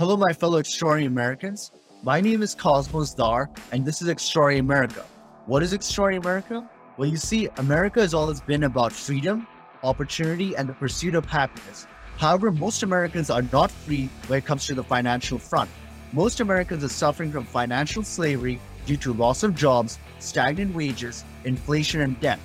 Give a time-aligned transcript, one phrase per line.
[0.00, 1.72] Hello, my fellow extraordinary Americans.
[2.02, 5.04] My name is Cosmos Dar, and this is Extraordinary America.
[5.44, 6.70] What is Extraordinary America?
[6.96, 9.46] Well, you see, America has always been about freedom,
[9.84, 11.86] opportunity, and the pursuit of happiness.
[12.16, 15.68] However, most Americans are not free when it comes to the financial front.
[16.14, 22.00] Most Americans are suffering from financial slavery due to loss of jobs, stagnant wages, inflation,
[22.00, 22.40] and debt.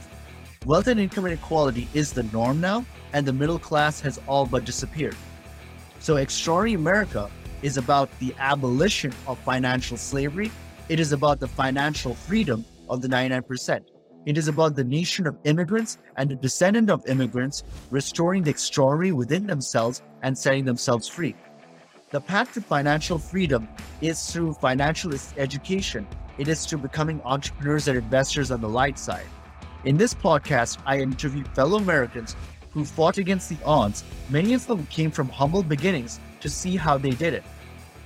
[0.65, 4.65] Wealth and income inequality is the norm now, and the middle class has all but
[4.65, 5.15] disappeared.
[6.01, 7.31] So, Extraordinary America
[7.65, 10.51] is about the abolition of financial slavery.
[10.87, 13.81] It is about the financial freedom of the 99%.
[14.27, 19.13] It is about the nation of immigrants and the descendant of immigrants restoring the extraordinary
[19.13, 21.35] within themselves and setting themselves free.
[22.11, 23.67] The path to financial freedom
[23.99, 26.07] is through financial education.
[26.37, 29.25] It is through becoming entrepreneurs and investors on the light side.
[29.85, 32.35] In this podcast, I interview fellow Americans
[32.69, 34.03] who fought against the odds.
[34.29, 37.43] Many of them came from humble beginnings to see how they did it.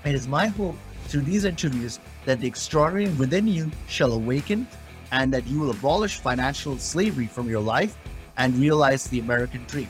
[0.06, 4.66] It is my hope through these interviews that the extraordinary within you shall awaken
[5.12, 7.98] and that you will abolish financial slavery from your life
[8.38, 9.90] and realize the American dream.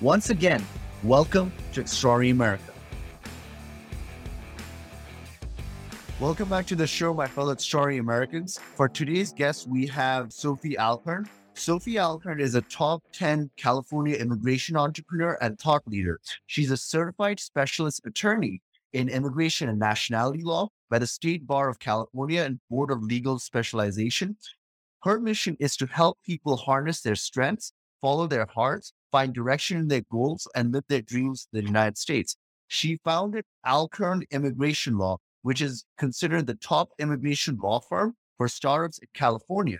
[0.00, 0.64] Once again,
[1.04, 2.72] welcome to Extraordinary America.
[6.18, 8.58] Welcome back to the show, my fellow Extraordinary Americans.
[8.58, 11.28] For today's guest, we have Sophie Alcorn.
[11.52, 16.20] Sophie Alcorn is a top 10 California immigration entrepreneur and thought leader.
[16.46, 21.78] She's a certified specialist attorney in immigration and nationality law by the State Bar of
[21.78, 24.36] California and Board of Legal Specialization.
[25.02, 29.88] Her mission is to help people harness their strengths, follow their hearts, find direction in
[29.88, 32.36] their goals, and live their dreams in the United States.
[32.68, 38.98] She founded Alcorn Immigration Law, which is considered the top immigration law firm for startups
[38.98, 39.78] in California.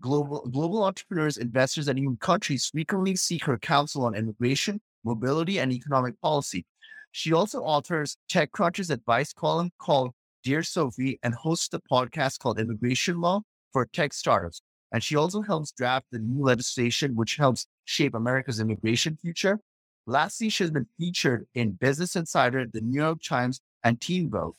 [0.00, 5.72] Global, global entrepreneurs, investors, and even countries frequently seek her counsel on immigration, mobility, and
[5.72, 6.64] economic policy.
[7.12, 10.12] She also authors TechCrunch's advice column called
[10.44, 13.42] Dear Sophie and hosts a podcast called Immigration Law
[13.72, 14.62] for Tech Startups.
[14.92, 19.60] And she also helps draft the new legislation which helps shape America's immigration future.
[20.06, 24.54] Lastly, she has been featured in Business Insider, the New York Times, and Teen Vogue.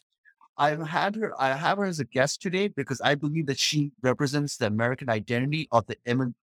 [0.58, 3.92] I've had her, I have her as a guest today because I believe that she
[4.04, 5.96] represents the American identity of the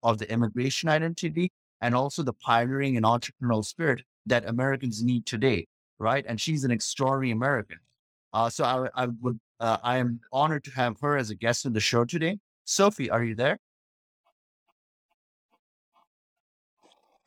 [0.02, 5.66] of the immigration identity and also the pioneering and entrepreneurial spirit that Americans need today
[5.98, 6.24] right?
[6.26, 7.78] And she's an extraordinary American.
[8.32, 11.66] Uh, so I, I would, uh, I am honored to have her as a guest
[11.66, 12.38] on the show today.
[12.64, 13.58] Sophie, are you there?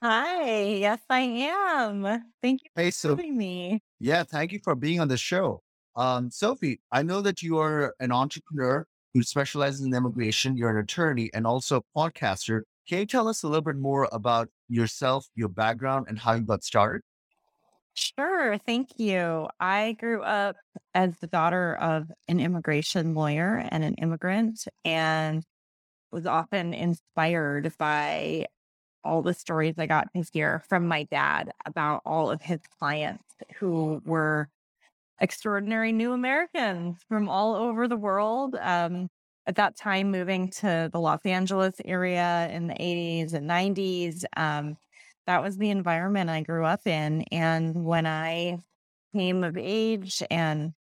[0.01, 2.03] Hi, yes, I am.
[2.41, 3.81] Thank you Hey, for so having me.
[3.99, 5.61] yeah, thank you for being on the show.
[5.95, 10.55] Um, Sophie, I know that you are an entrepreneur who specializes in immigration.
[10.55, 12.61] You're an attorney and also a podcaster.
[12.87, 16.41] Can you tell us a little bit more about yourself, your background, and how you
[16.41, 17.01] got started?
[17.99, 19.49] Sure, thank you.
[19.59, 20.55] I grew up
[20.93, 25.43] as the daughter of an immigration lawyer and an immigrant, and
[26.11, 28.47] was often inspired by
[29.03, 33.23] all the stories I got to hear from my dad about all of his clients
[33.57, 34.49] who were
[35.21, 38.55] extraordinary new Americans from all over the world.
[38.59, 39.09] Um,
[39.47, 44.25] at that time, moving to the Los Angeles area in the 80s and 90s.
[44.37, 44.77] Um,
[45.29, 47.21] that was the environment I grew up in.
[47.31, 48.57] And when I
[49.15, 50.73] came of age and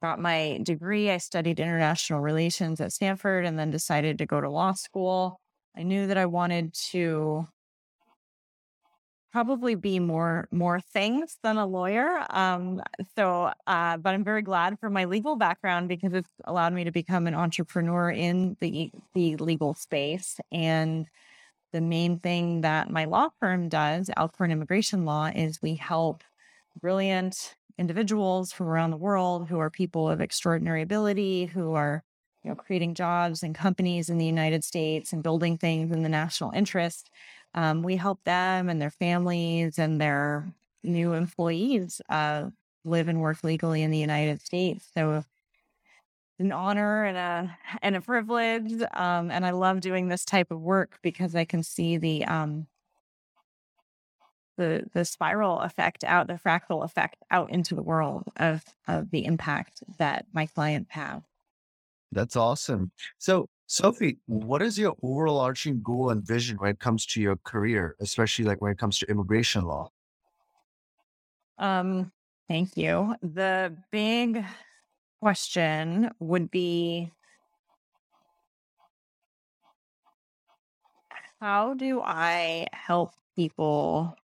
[0.00, 4.48] got my degree, I studied international relations at Stanford and then decided to go to
[4.48, 5.40] law school.
[5.76, 7.48] I knew that I wanted to
[9.32, 12.24] probably be more more things than a lawyer.
[12.30, 12.80] Um,
[13.16, 16.92] so, uh, but I'm very glad for my legal background because it's allowed me to
[16.92, 20.38] become an entrepreneur in the the legal space.
[20.52, 21.08] And
[21.76, 26.24] the main thing that my law firm does, Alcorn Immigration Law, is we help
[26.80, 32.02] brilliant individuals from around the world who are people of extraordinary ability, who are
[32.42, 36.08] you know creating jobs and companies in the United States and building things in the
[36.08, 37.10] national interest
[37.56, 40.46] um, we help them and their families and their
[40.84, 42.50] new employees uh,
[42.84, 44.88] live and work legally in the United States.
[44.94, 45.24] So
[46.38, 48.72] an honor and a and a privilege.
[48.92, 52.66] Um, and I love doing this type of work because I can see the um,
[54.56, 59.24] the the spiral effect out, the fractal effect out into the world of of the
[59.24, 61.22] impact that my clients have.
[62.12, 62.92] That's awesome.
[63.18, 67.96] So Sophie, what is your overarching goal and vision when it comes to your career,
[68.00, 69.90] especially like when it comes to immigration law?
[71.58, 72.12] Um,
[72.48, 73.14] thank you.
[73.22, 74.44] The big
[75.20, 77.12] question would be
[81.40, 84.16] how do I help people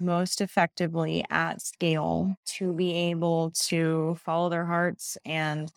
[0.00, 5.72] most effectively at scale to be able to follow their hearts and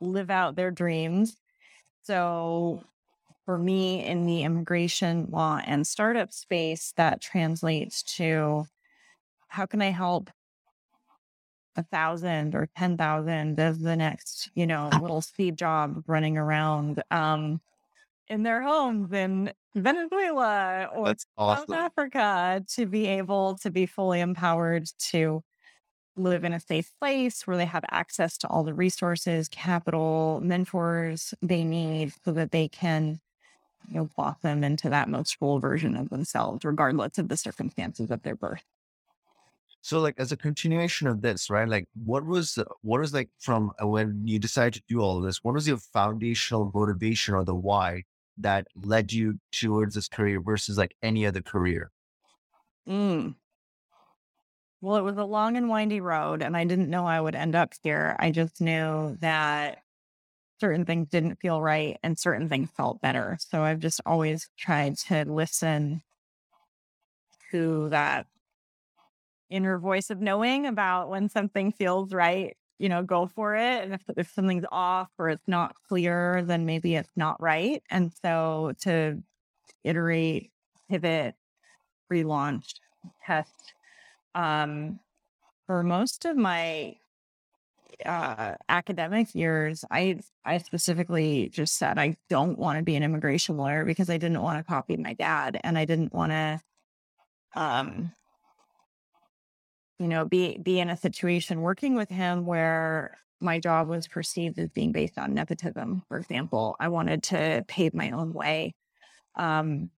[0.00, 1.36] live out their dreams.
[2.02, 2.84] So,
[3.46, 8.66] for me, in the immigration law and startup space, that translates to
[9.48, 10.30] how can I help
[11.76, 17.60] a thousand or 10,000 as the next, you know, little Steve Jobs running around um,
[18.28, 21.66] in their homes in Venezuela or awesome.
[21.68, 25.42] South Africa to be able to be fully empowered to
[26.16, 31.34] live in a safe place where they have access to all the resources, capital, mentors
[31.42, 33.20] they need so that they can
[33.88, 38.22] you know blossom into that most full version of themselves regardless of the circumstances of
[38.22, 38.64] their birth.
[39.86, 41.68] So, like, as a continuation of this, right?
[41.68, 45.22] Like, what was what was like from uh, when you decided to do all of
[45.22, 45.44] this?
[45.44, 48.02] What was your foundational motivation or the why
[48.38, 51.92] that led you towards this career versus like any other career?
[52.88, 53.36] Mm.
[54.80, 57.54] Well, it was a long and windy road, and I didn't know I would end
[57.54, 58.16] up here.
[58.18, 59.84] I just knew that
[60.60, 63.38] certain things didn't feel right and certain things felt better.
[63.38, 66.02] So I've just always tried to listen
[67.52, 68.26] to that
[69.50, 73.84] inner voice of knowing about when something feels right, you know, go for it.
[73.84, 77.82] And if, if something's off or it's not clear, then maybe it's not right.
[77.90, 79.22] And so to
[79.84, 80.50] iterate,
[80.90, 81.34] pivot,
[82.12, 82.74] relaunch,
[83.24, 83.72] test.
[84.34, 85.00] Um,
[85.66, 86.96] for most of my
[88.04, 93.56] uh, academic years, I I specifically just said I don't want to be an immigration
[93.56, 96.60] lawyer because I didn't want to copy my dad and I didn't want to
[97.54, 98.12] um
[99.98, 104.58] you know, be be in a situation working with him where my job was perceived
[104.58, 106.76] as being based on nepotism, for example.
[106.80, 108.74] I wanted to pave my own way.
[109.34, 109.90] Um,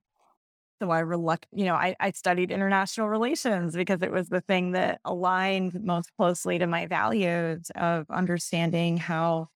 [0.81, 4.73] so I reluct, you know, I, I studied international relations because it was the thing
[4.73, 9.49] that aligned most closely to my values of understanding how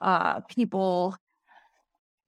[0.00, 1.16] uh, people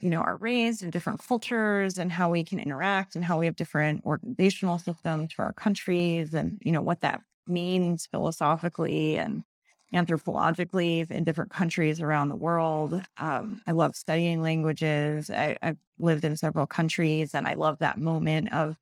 [0.02, 3.46] you know, are raised in different cultures and how we can interact and how we
[3.46, 9.44] have different organizational systems for our countries and, you know, what that means philosophically and
[9.94, 13.00] anthropologically in different countries around the world.
[13.18, 15.30] Um, I love studying languages.
[15.30, 18.76] I, I've lived in several countries and I love that moment of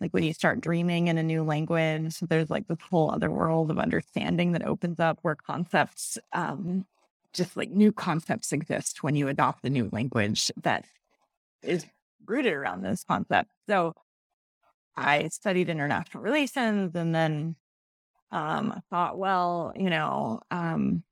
[0.00, 3.72] like when you start dreaming in a new language, there's like this whole other world
[3.72, 6.86] of understanding that opens up where concepts um,
[7.32, 10.84] just like new concepts exist when you adopt a new language that
[11.62, 11.86] is
[12.26, 13.50] rooted around this concept.
[13.68, 13.94] So
[14.96, 17.56] I studied international relations and then
[18.32, 21.02] um, thought, well, you know, um,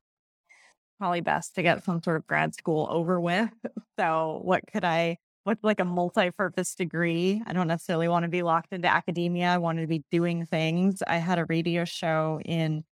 [0.98, 3.50] probably best to get some sort of grad school over with.
[3.98, 7.42] So what could I, what's like a multi-purpose degree?
[7.44, 9.48] I don't necessarily want to be locked into academia.
[9.48, 11.02] I wanted to be doing things.
[11.04, 12.84] I had a radio show in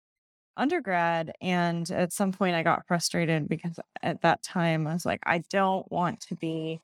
[0.57, 1.33] undergrad.
[1.41, 5.43] And at some point, I got frustrated because at that time, I was like, I
[5.51, 6.81] don't want to be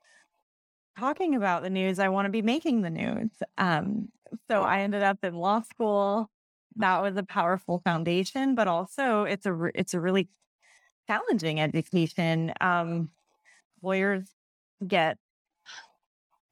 [0.98, 1.98] talking about the news.
[1.98, 3.30] I want to be making the news.
[3.58, 4.08] Um,
[4.50, 6.30] so I ended up in law school.
[6.76, 10.28] That was a powerful foundation, but also it's a it's a really
[11.08, 12.52] challenging education.
[12.60, 13.10] Um,
[13.82, 14.24] lawyers
[14.86, 15.18] get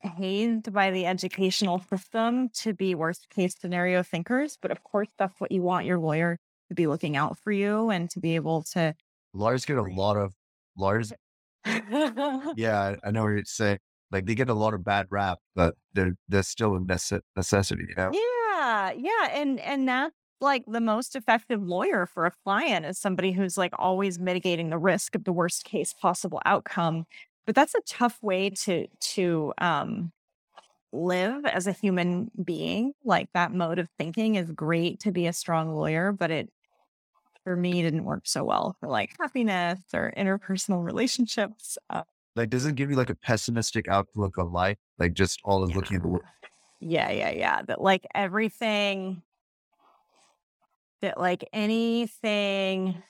[0.00, 5.40] hazed by the educational system to be worst case scenario thinkers, but of course that's
[5.40, 8.62] what you want your lawyer to be looking out for you and to be able
[8.62, 8.94] to
[9.32, 10.34] lawyers get a lot of
[10.76, 11.12] lawyers
[11.64, 13.78] yeah i know what you're saying
[14.10, 16.80] like they get a lot of bad rap but they're they're still a
[17.36, 18.10] necessity you know?
[18.12, 23.32] Yeah yeah and and that's like the most effective lawyer for a client is somebody
[23.32, 27.04] who's like always mitigating the risk of the worst case possible outcome
[27.44, 30.12] but that's a tough way to to um
[30.92, 35.32] live as a human being like that mode of thinking is great to be a
[35.32, 36.48] strong lawyer but it
[37.44, 41.78] for me didn't work so well for like happiness or interpersonal relationships.
[41.90, 42.02] Uh,
[42.36, 44.78] like, does it give you like a pessimistic outlook on life?
[44.98, 45.76] Like, just all of yeah.
[45.76, 46.24] looking at the world.
[46.80, 47.62] Yeah, yeah, yeah.
[47.62, 49.22] That like everything,
[51.02, 53.02] that like anything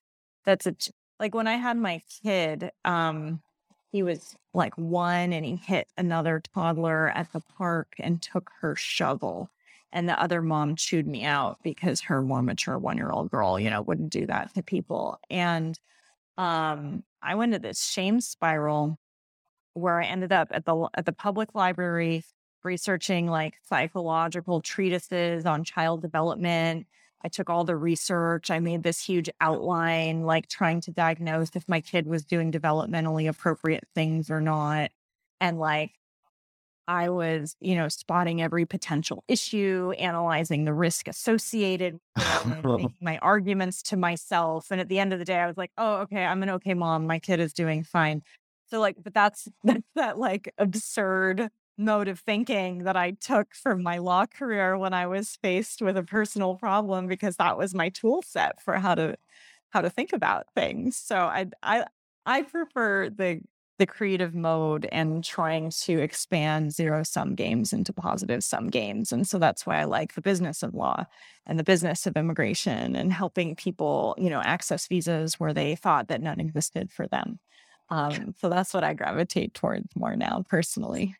[0.45, 0.75] that's a,
[1.21, 3.43] like when I had my kid, um,
[3.91, 8.77] he was like one and he hit another toddler at the park and took her
[8.77, 9.51] shovel
[9.93, 13.59] and the other mom chewed me out because her more mature one year old girl,
[13.59, 15.19] you know, wouldn't do that to people.
[15.31, 15.79] And
[16.37, 18.99] um, I went to this shame spiral
[19.75, 22.25] where I ended up at the at the public library
[22.65, 26.87] researching like psychological treatises on child development.
[27.25, 28.51] I took all the research.
[28.51, 33.29] I made this huge outline, like trying to diagnose if my kid was doing developmentally
[33.29, 34.91] appropriate things or not.
[35.41, 35.93] And like
[36.89, 42.01] I was, you know, spotting every potential issue, analyzing the risk associated,
[42.65, 44.69] making my arguments to myself.
[44.71, 46.73] And at the end of the day, I was like, oh, okay, I'm an okay
[46.75, 47.07] mom.
[47.07, 48.23] My kid is doing fine.
[48.71, 53.83] So like, but that's that's that like absurd mode of thinking that I took from
[53.83, 57.91] my law career when I was faced with a personal problem because that was my
[57.91, 59.17] tool set for how to
[59.71, 60.97] how to think about things.
[60.97, 61.87] So I I
[62.27, 63.43] I prefer the
[63.79, 69.13] the creative mode and trying to expand zero sum games into positive sum games.
[69.13, 71.05] And so that's why I like the business of law
[71.47, 76.09] and the business of immigration and helping people, you know, access visas where they thought
[76.09, 77.39] that none existed for them.
[77.91, 81.17] Um, so that's what I gravitate towards more now personally.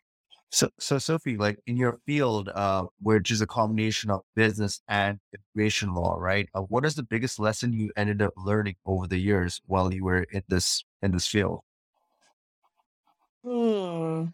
[0.51, 5.19] So, so Sophie, like in your field, uh, which is a combination of business and
[5.55, 6.49] immigration law, right?
[6.55, 10.03] Uh, what is the biggest lesson you ended up learning over the years while you
[10.03, 11.61] were in this in this field?
[13.43, 14.25] Hmm.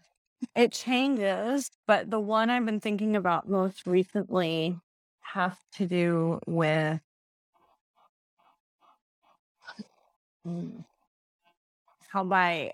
[0.56, 4.78] It changes, but the one I've been thinking about most recently
[5.20, 7.00] has to do with
[10.44, 10.84] mm,
[12.08, 12.72] how by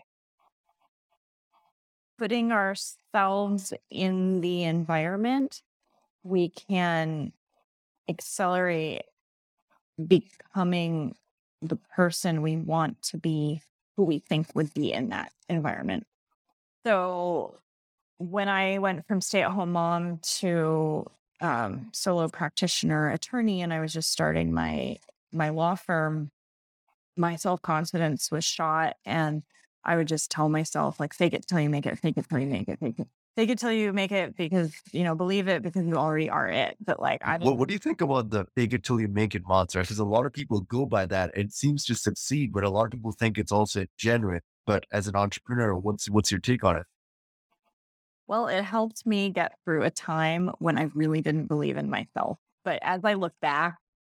[2.18, 5.62] putting ourselves in the environment,
[6.24, 7.32] we can
[8.08, 9.02] accelerate
[10.06, 11.14] becoming
[11.60, 13.62] the person we want to be,
[13.96, 16.06] who we think would be in that environment.
[16.84, 17.58] So
[18.18, 21.06] when I went from stay at home mom to
[21.40, 24.98] um, solo practitioner attorney, and I was just starting my
[25.32, 26.30] my law firm,
[27.16, 29.42] my self confidence was shot, and
[29.84, 31.98] I would just tell myself like, "Fake it till you make it.
[31.98, 32.80] Fake it till you make it.
[32.80, 33.08] Fake it.
[33.36, 36.48] Fake it till you make it because you know believe it because you already are
[36.48, 39.08] it." But like, I what, what do you think about the "fake it till you
[39.08, 39.82] make it" mantra?
[39.82, 41.36] Because a lot of people go by that.
[41.36, 44.40] It seems to succeed, but a lot of people think it's also genuine.
[44.66, 46.86] But as an entrepreneur, what's what's your take on it?
[48.26, 52.38] Well, it helped me get through a time when I really didn't believe in myself.
[52.64, 53.76] But as I look back,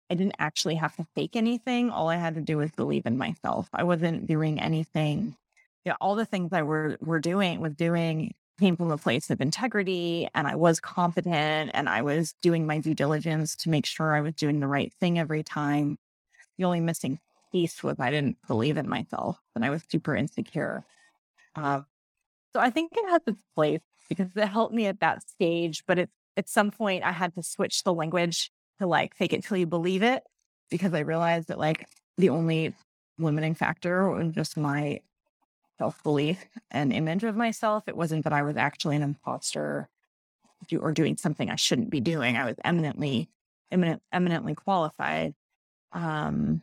[0.10, 1.90] I didn't actually have to fake anything.
[1.90, 3.68] All I had to do was believe in myself.
[3.74, 5.36] I wasn't doing anything.
[5.84, 9.30] You know, all the things I were were doing was doing came from a place
[9.30, 13.86] of integrity and I was competent and I was doing my due diligence to make
[13.86, 15.98] sure I was doing the right thing every time.
[16.58, 17.20] The only missing
[17.56, 20.84] piece was I didn't believe in myself and I was super insecure.
[21.56, 21.82] Uh,
[22.52, 25.84] so I think it has its place because it helped me at that stage.
[25.88, 29.46] But it, at some point, I had to switch the language to like fake it
[29.46, 30.24] till you believe it
[30.70, 32.74] because I realized that like the only
[33.18, 35.00] limiting factor was just my
[35.78, 37.86] self belief and image of myself.
[37.88, 39.88] It wasn't that I was actually an imposter
[40.78, 42.36] or doing something I shouldn't be doing.
[42.36, 43.30] I was eminently,
[43.72, 45.36] eminent, eminently qualified.
[45.94, 46.62] Um,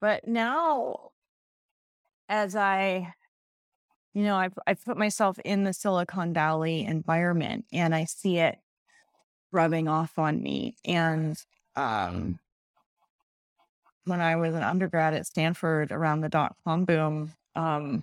[0.00, 1.10] but now,
[2.28, 3.14] as I
[4.14, 8.58] you know, I've I've put myself in the Silicon Valley environment and I see it
[9.52, 10.74] rubbing off on me.
[10.84, 11.36] And
[11.76, 12.38] um
[14.06, 18.02] when I was an undergrad at Stanford around the dot com boom um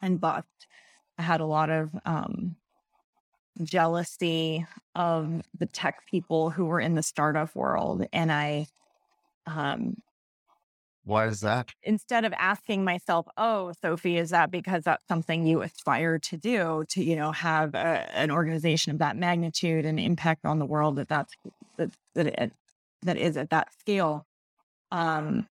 [0.00, 0.46] and bust,
[1.18, 2.56] I had a lot of um
[3.62, 8.06] jealousy of the tech people who were in the startup world.
[8.12, 8.68] And I
[9.46, 9.96] um
[11.04, 11.72] why is that?
[11.82, 16.84] Instead of asking myself, "Oh, Sophie, is that because that's something you aspire to do
[16.90, 20.96] to, you know, have a, an organization of that magnitude and impact on the world
[20.96, 21.34] that that's
[21.76, 22.52] that that it,
[23.02, 24.26] that is at that scale?"
[24.92, 25.48] Um,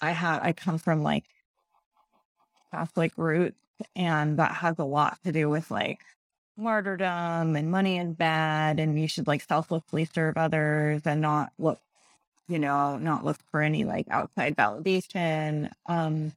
[0.00, 1.24] I had I come from like
[2.70, 3.58] Catholic roots,
[3.94, 6.00] and that has a lot to do with like
[6.56, 11.80] martyrdom and money is bad, and you should like selflessly serve others and not look
[12.48, 15.70] you know, not look for any like outside validation.
[15.86, 16.32] Um,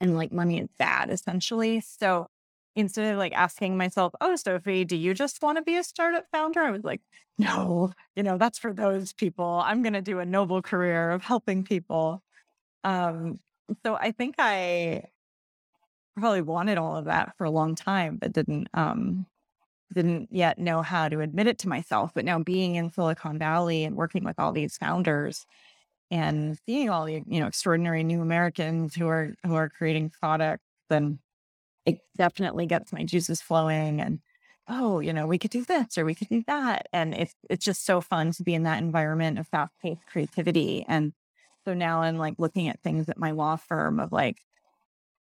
[0.00, 1.80] and like money is bad essentially.
[1.80, 2.28] So
[2.74, 6.26] instead of like asking myself, oh, Sophie, do you just want to be a startup
[6.30, 6.60] founder?
[6.60, 7.00] I was like,
[7.38, 9.62] no, you know, that's for those people.
[9.64, 12.22] I'm going to do a noble career of helping people.
[12.84, 13.38] Um,
[13.84, 15.04] so I think I
[16.18, 19.26] probably wanted all of that for a long time, but didn't um,
[19.94, 22.12] didn't yet know how to admit it to myself.
[22.14, 25.46] But now being in Silicon Valley and working with all these founders
[26.10, 30.64] and seeing all the, you know, extraordinary new Americans who are who are creating products,
[30.90, 31.18] then
[31.84, 34.20] it definitely gets my juices flowing and
[34.68, 36.88] oh, you know, we could do this or we could do that.
[36.92, 40.84] And it's it's just so fun to be in that environment of fast-paced creativity.
[40.88, 41.12] And
[41.64, 44.38] so now I'm like looking at things at my law firm of like,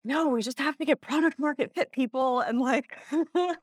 [0.04, 3.56] no, we just have to get product market fit people and like the,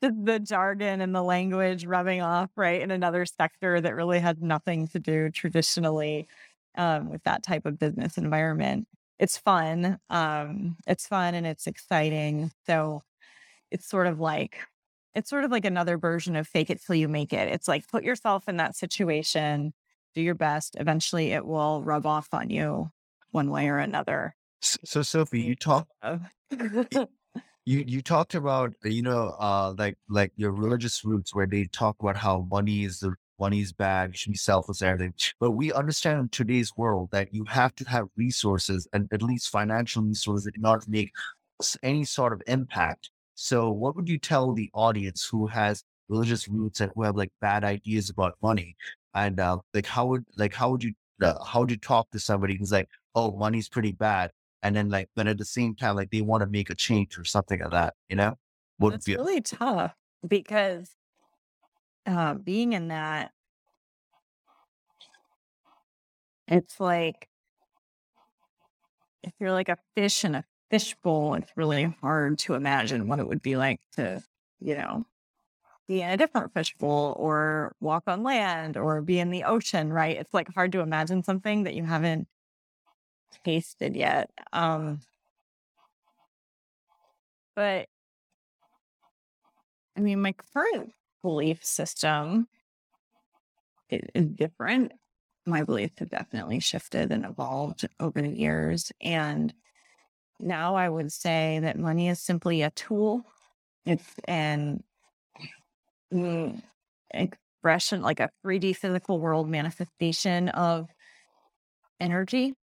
[0.00, 2.80] the jargon and the language rubbing off, right?
[2.80, 6.28] In another sector that really had nothing to do traditionally
[6.76, 8.86] um, with that type of business environment.
[9.18, 9.98] It's fun.
[10.08, 12.52] Um, it's fun and it's exciting.
[12.66, 13.02] So
[13.70, 14.58] it's sort of like
[15.14, 17.48] it's sort of like another version of fake it till you make it.
[17.48, 19.72] It's like put yourself in that situation,
[20.14, 20.76] do your best.
[20.78, 22.90] Eventually it will rub off on you
[23.30, 24.34] one way or another.
[24.64, 25.86] So, Sophie, you talk
[26.52, 27.06] you
[27.66, 32.16] you talked about you know uh like like your religious roots where they talk about
[32.16, 35.14] how money is the money is bad you should be selfless and everything.
[35.40, 39.50] But we understand in today's world that you have to have resources and at least
[39.50, 41.12] financial resources in order to make
[41.82, 43.10] any sort of impact.
[43.34, 47.32] So what would you tell the audience who has religious roots and who have like
[47.40, 48.76] bad ideas about money?
[49.14, 52.18] And uh, like how would like how would you uh, how would you talk to
[52.18, 54.30] somebody who's like oh money's pretty bad
[54.64, 57.16] and then like but at the same time like they want to make a change
[57.18, 58.34] or something like that you know
[58.80, 59.94] would be really tough
[60.26, 60.96] because
[62.06, 63.30] uh, being in that
[66.48, 67.28] it's like
[69.22, 73.28] if you're like a fish in a fishbowl it's really hard to imagine what it
[73.28, 74.22] would be like to
[74.60, 75.06] you know
[75.86, 80.16] be in a different fishbowl or walk on land or be in the ocean right?
[80.16, 82.26] It's like hard to imagine something that you haven't
[83.44, 84.30] tasted yet.
[84.52, 85.00] Um,
[87.56, 87.88] but
[89.96, 92.48] I mean, my current belief system
[93.90, 94.92] is, different.
[95.46, 98.90] My beliefs have definitely shifted and evolved over the years.
[99.00, 99.52] And
[100.40, 103.24] now I would say that money is simply a tool.
[103.86, 104.82] It's an
[106.12, 106.62] mm,
[107.10, 110.88] expression, like a 3D physical world manifestation of
[112.00, 112.54] energy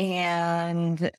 [0.00, 1.10] and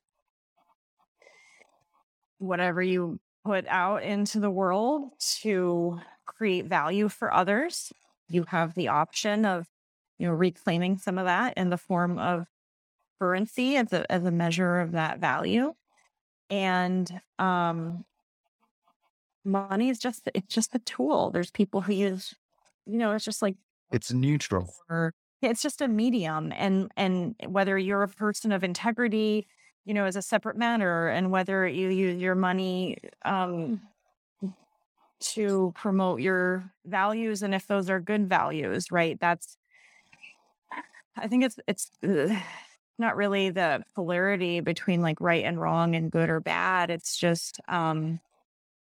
[2.38, 7.92] whatever you put out into the world to create value for others,
[8.28, 9.68] you have the option of,
[10.18, 12.46] you know, reclaiming some of that in the form of
[13.20, 15.74] currency as a as a measure of that value.
[16.50, 18.04] And um
[19.44, 21.30] money is just it's just a tool.
[21.30, 22.34] There's people who use,
[22.86, 23.54] you know, it's just like
[23.92, 24.74] it's neutral.
[25.50, 29.46] It's just a medium and and whether you're a person of integrity
[29.84, 33.80] you know as a separate matter and whether you use your money um
[35.20, 39.18] to promote your values and if those are good values right?
[39.20, 39.56] That's
[41.16, 41.90] i think it's it's
[42.98, 46.90] not really the polarity between like right and wrong and good or bad.
[46.90, 48.20] It's just um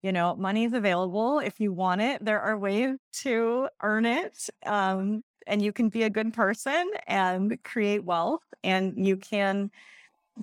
[0.02, 2.24] you know money is available if you want it.
[2.24, 7.62] There are ways to earn it um and you can be a good person and
[7.64, 9.70] create wealth and you can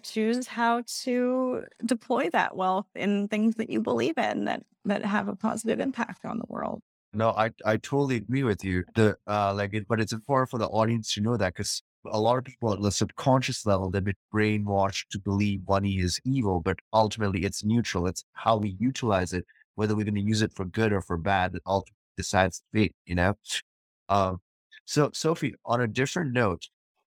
[0.03, 5.27] choose how to deploy that wealth in things that you believe in that that have
[5.27, 6.81] a positive impact on the world.
[7.13, 8.83] No i i totally agree with you.
[8.95, 12.19] The uh like it but it's important for the audience to know that because a
[12.19, 16.59] lot of people at the subconscious level they've been brainwashed to believe money is evil
[16.61, 18.05] but ultimately it's neutral.
[18.05, 21.17] It's how we utilize it whether we're going to use it for good or for
[21.17, 23.33] bad that ultimately decides fate you know?
[24.09, 24.39] Um
[24.85, 26.63] so, Sophie, on a different note,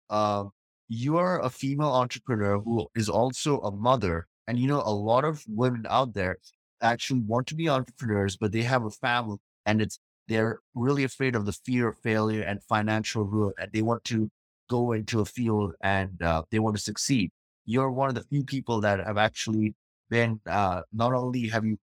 [0.10, 0.52] um,
[0.90, 4.28] you are a female entrepreneur who is also a mother.
[4.48, 6.38] And you know, a lot of women out there
[6.82, 11.36] actually want to be entrepreneurs, but they have a family and it's they're really afraid
[11.36, 14.30] of the fear of failure and financial ruin, and they want to
[14.70, 17.32] go into a field and uh, they want to succeed.
[17.66, 19.74] You're one of the few people that have actually
[20.10, 21.78] been uh, not only have you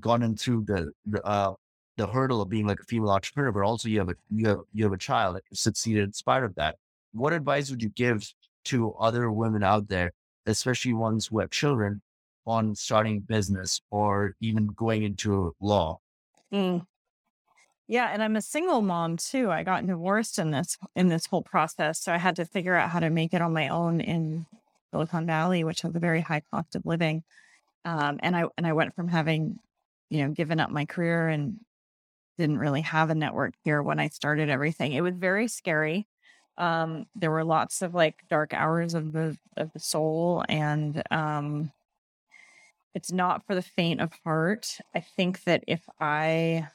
[0.00, 1.54] gone into the, the uh,
[2.02, 4.58] the hurdle of being like a female entrepreneur, but also you have a you have
[4.72, 6.74] you have a child that succeeded in spite of that.
[7.12, 8.28] What advice would you give
[8.64, 10.10] to other women out there,
[10.46, 12.02] especially ones who have children,
[12.44, 16.00] on starting business or even going into law?
[16.52, 16.84] Mm.
[17.86, 19.48] Yeah, and I'm a single mom too.
[19.52, 22.90] I got divorced in this in this whole process, so I had to figure out
[22.90, 24.44] how to make it on my own in
[24.90, 27.22] Silicon Valley, which has a very high cost of living.
[27.84, 29.60] Um, and I and I went from having,
[30.10, 31.60] you know, given up my career and
[32.42, 34.92] didn't really have a network here when I started everything.
[34.92, 36.08] It was very scary.
[36.58, 41.70] Um, there were lots of like dark hours of the of the soul, and um,
[42.96, 44.78] it's not for the faint of heart.
[44.92, 46.66] I think that if I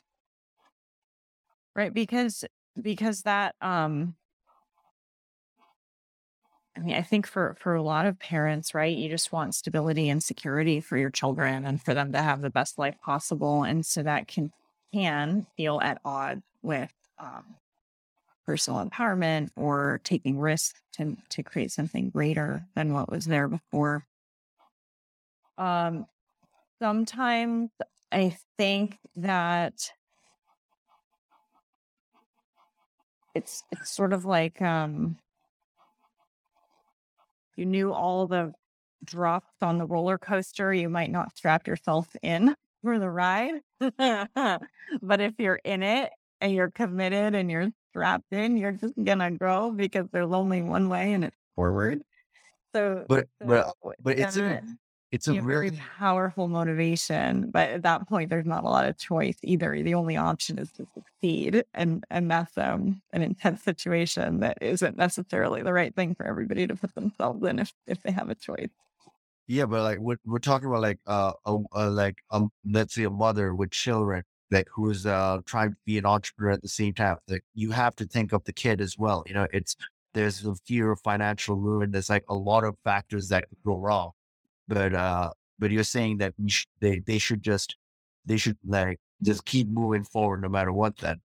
[1.75, 2.45] right because
[2.81, 4.15] because that um
[6.77, 10.09] I mean, I think for for a lot of parents, right, you just want stability
[10.09, 13.85] and security for your children and for them to have the best life possible, and
[13.85, 14.53] so that can
[14.93, 17.55] can feel at odds with um,
[18.45, 24.05] personal empowerment or taking risks to, to create something greater than what was there before.
[25.57, 26.05] Um,
[26.79, 27.71] sometimes
[28.11, 29.91] I think that
[33.35, 35.17] it's it's sort of like um,
[37.55, 38.53] you knew all the
[39.03, 43.61] drops on the roller coaster, you might not strap yourself in for the ride.
[43.79, 46.11] but if you're in it
[46.41, 50.89] and you're committed and you're strapped in, you're just gonna grow because there's only one
[50.89, 52.03] way and it's forward.
[52.75, 54.61] So, But but so but it's a
[55.11, 57.49] it's a a very really powerful motivation.
[57.49, 59.81] But at that point, there's not a lot of choice either.
[59.81, 64.97] The only option is to succeed, and and that's um an intense situation that isn't
[64.97, 68.35] necessarily the right thing for everybody to put themselves in if if they have a
[68.35, 68.69] choice.
[69.47, 73.03] Yeah, but like we're we're talking about like uh, a, a like um let's say
[73.03, 76.93] a mother with children like who's uh trying to be an entrepreneur at the same
[76.93, 77.17] time.
[77.27, 79.23] Like you have to think of the kid as well.
[79.27, 79.75] You know, it's
[80.13, 81.91] there's the fear of financial ruin.
[81.91, 84.11] There's like a lot of factors that go wrong.
[84.67, 87.77] But uh but you're saying that sh- they they should just
[88.25, 91.21] they should like just keep moving forward no matter what then.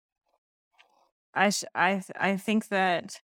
[1.33, 3.21] I sh- I I think that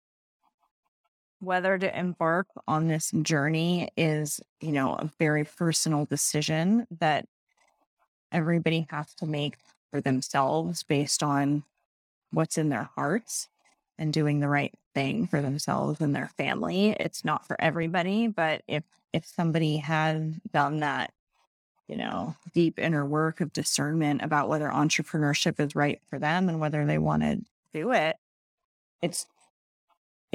[1.46, 7.28] whether to embark on this journey is, you know, a very personal decision that
[8.32, 9.56] everybody has to make
[9.92, 11.64] for themselves based on
[12.32, 13.48] what's in their hearts
[13.98, 16.96] and doing the right thing for themselves and their family.
[17.00, 21.14] It's not for everybody, but if if somebody has done that,
[21.88, 26.60] you know, deep inner work of discernment about whether entrepreneurship is right for them and
[26.60, 27.40] whether they want to
[27.74, 28.18] do it,
[29.02, 29.28] it's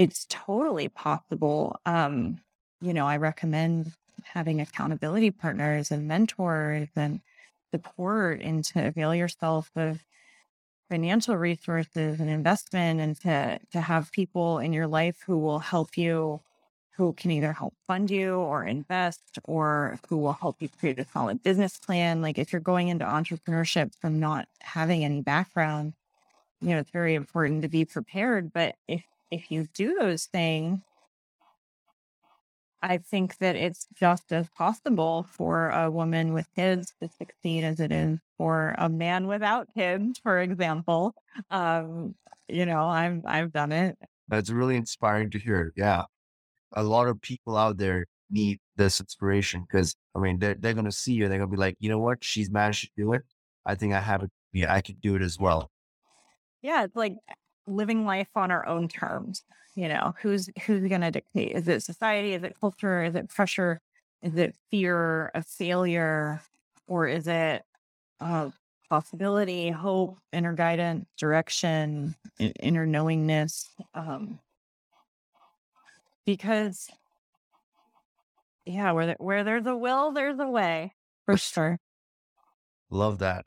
[0.00, 1.78] it's totally possible.
[1.84, 2.40] Um,
[2.80, 3.92] you know, I recommend
[4.24, 7.20] having accountability partners and mentors and
[7.70, 10.02] support and to avail yourself of
[10.88, 15.98] financial resources and investment and to to have people in your life who will help
[15.98, 16.40] you
[16.96, 21.06] who can either help fund you or invest or who will help you create a
[21.12, 25.92] solid business plan like if you're going into entrepreneurship from not having any background
[26.60, 30.80] you know it's very important to be prepared but if if you do those things
[32.82, 37.78] I think that it's just as possible for a woman with kids to succeed as
[37.78, 41.14] it is for a man without kids, for example.
[41.50, 42.14] Um,
[42.48, 43.98] you know, I've I've done it.
[44.28, 45.72] That's really inspiring to hear.
[45.76, 46.04] Yeah.
[46.72, 50.92] A lot of people out there need this inspiration because I mean they're they're gonna
[50.92, 53.22] see you, they're gonna be like, you know what, she's managed to do it.
[53.66, 54.30] I think I have it.
[54.52, 55.70] Yeah, I could do it as well.
[56.62, 57.14] Yeah, it's like
[57.66, 59.42] living life on our own terms.
[59.74, 61.52] You know, who's who's gonna dictate?
[61.52, 62.34] Is it society?
[62.34, 63.04] Is it culture?
[63.04, 63.80] Is it pressure?
[64.22, 66.42] Is it fear of failure?
[66.86, 67.62] Or is it
[68.20, 68.50] uh,
[68.88, 73.70] possibility, hope, inner guidance, direction, inner knowingness?
[73.94, 74.40] Um,
[76.26, 76.90] because
[78.66, 80.94] yeah, where there, where there's a will, there's a way
[81.26, 81.78] for sure.
[82.90, 83.44] Love that.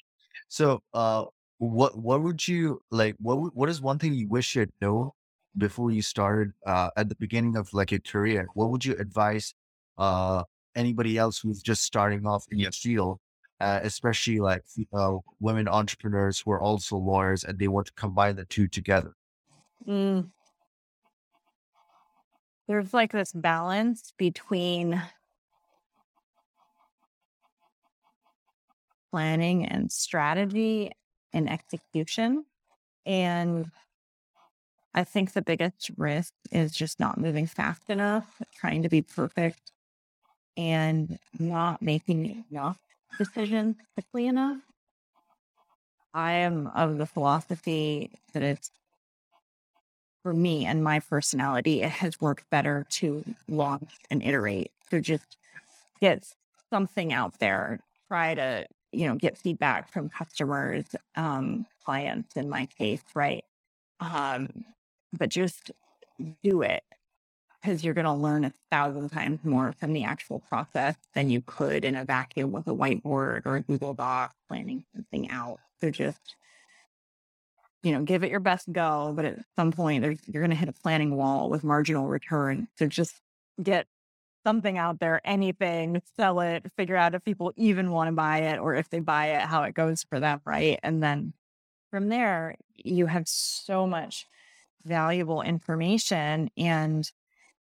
[0.48, 1.26] So, uh,
[1.70, 3.16] what what would you like?
[3.20, 5.14] What what is one thing you wish you'd know
[5.58, 8.48] before you started uh, at the beginning of like your career?
[8.54, 9.54] What would you advise
[9.98, 10.44] uh,
[10.76, 13.20] anybody else who's just starting off in your field,
[13.60, 18.36] uh, especially like uh, women entrepreneurs who are also lawyers and they want to combine
[18.36, 19.14] the two together?
[19.88, 20.32] Mm.
[22.68, 25.02] There's like this balance between
[29.12, 30.92] planning and strategy
[31.34, 32.46] and execution.
[33.06, 33.72] And
[34.94, 39.72] I think the biggest risk is just not moving fast enough, trying to be perfect,
[40.56, 42.78] and not making enough
[43.18, 44.60] decisions quickly enough.
[46.14, 48.70] I am of the philosophy that it's
[50.24, 54.72] for me and my personality, it has worked better to launch and iterate.
[54.90, 55.38] To just
[56.00, 56.34] get
[56.70, 62.66] something out there, try to, you know, get feedback from customers, um, clients in my
[62.66, 63.44] case, right?
[64.00, 64.66] Um,
[65.12, 65.72] but just
[66.44, 66.84] do it
[67.62, 71.42] because you're going to learn a thousand times more from the actual process than you
[71.42, 75.60] could in a vacuum with a whiteboard or a Google Doc planning something out.
[75.82, 76.36] So just
[77.84, 80.70] you know, give it your best go, but at some point you're going to hit
[80.70, 82.70] a planning wall with marginal return.
[82.78, 83.20] So just
[83.62, 83.88] get
[84.44, 88.60] something out there, anything, sell it, figure out if people even want to buy it
[88.60, 90.80] or if they buy it, how it goes for them, right?
[90.84, 91.34] And then
[91.92, 94.28] from there, you have so much
[94.86, 97.12] valuable information and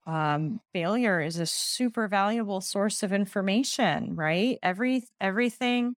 [0.07, 4.59] um, failure is a super valuable source of information, right?
[4.63, 5.95] Every everything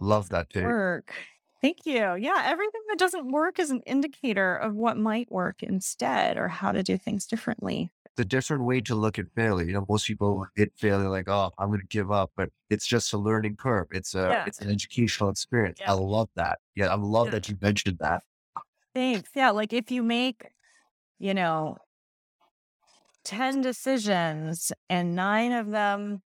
[0.00, 0.76] Love that too.
[0.76, 1.14] work.
[1.60, 2.14] Thank you.
[2.16, 6.72] Yeah, everything that doesn't work is an indicator of what might work instead or how
[6.72, 7.90] to do things differently.
[8.18, 9.64] A different way to look at failure.
[9.64, 10.46] You know, most people mm.
[10.54, 13.88] hit failure like, oh, I'm going to give up, but it's just a learning curve.
[13.90, 14.44] It's a Yeah.
[14.46, 15.80] it's an educational experience.
[15.84, 16.58] I love that.
[16.74, 17.30] Yeah, I love Yeah.
[17.32, 18.22] that you mentioned that.
[18.94, 19.30] Thanks.
[19.34, 20.50] Yeah, like if you make,
[21.18, 21.78] you know,
[23.24, 26.22] 10 decisions and nine of them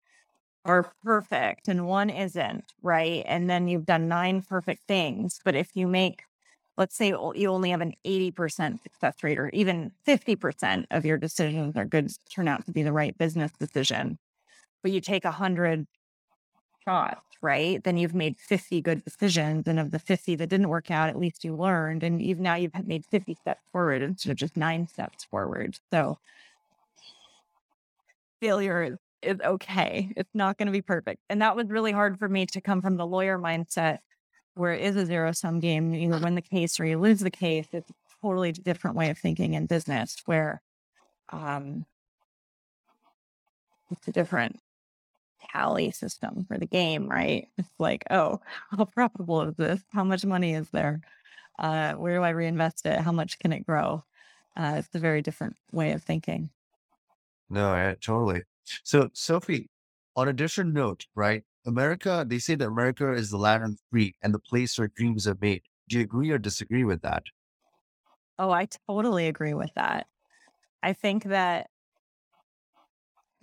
[0.64, 3.22] are perfect and one isn't, right?
[3.26, 5.38] And then you've done nine perfect things.
[5.44, 6.22] But if you make,
[6.76, 11.76] let's say you only have an 80% success rate or even 50% of your decisions
[11.76, 14.18] are good, turn out to be the right business decision,
[14.82, 15.86] but you take 100
[16.84, 17.82] shots, right?
[17.82, 19.66] Then you've made 50 good decisions.
[19.66, 22.02] And of the 50 that didn't work out, at least you learned.
[22.02, 25.78] And you've now you've made 50 steps forward instead of just nine steps forward.
[25.90, 26.18] So
[28.40, 30.12] failure is is okay.
[30.16, 31.20] It's not going to be perfect.
[31.28, 33.98] And that was really hard for me to come from the lawyer mindset
[34.56, 35.92] where it is a zero sum game.
[35.94, 37.66] You either win the case or you lose the case.
[37.72, 40.62] It's a totally different way of thinking in business where
[41.30, 41.84] um,
[43.90, 44.58] it's a different
[45.52, 47.48] tally system for the game, right?
[47.58, 48.40] It's like, oh,
[48.70, 49.80] how profitable is this?
[49.92, 51.00] How much money is there?
[51.58, 52.98] Uh, where do I reinvest it?
[52.98, 54.04] How much can it grow?
[54.56, 56.50] Uh, it's a very different way of thinking.
[57.50, 58.42] No, I, totally.
[58.82, 59.68] So, Sophie,
[60.16, 61.44] on a different note, right?
[61.66, 65.26] America, they say that America is the land of free and the place where dreams
[65.26, 65.62] are made.
[65.88, 67.24] Do you agree or disagree with that?
[68.38, 70.08] Oh, I totally agree with that.
[70.82, 71.70] I think that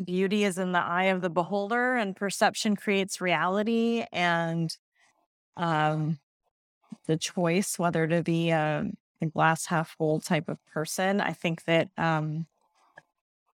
[0.04, 4.76] beauty is in the eye of the beholder and perception creates reality and
[5.58, 6.20] um
[7.08, 8.90] the choice whether to be a,
[9.22, 11.22] a glass half full type of person.
[11.22, 12.48] I think that um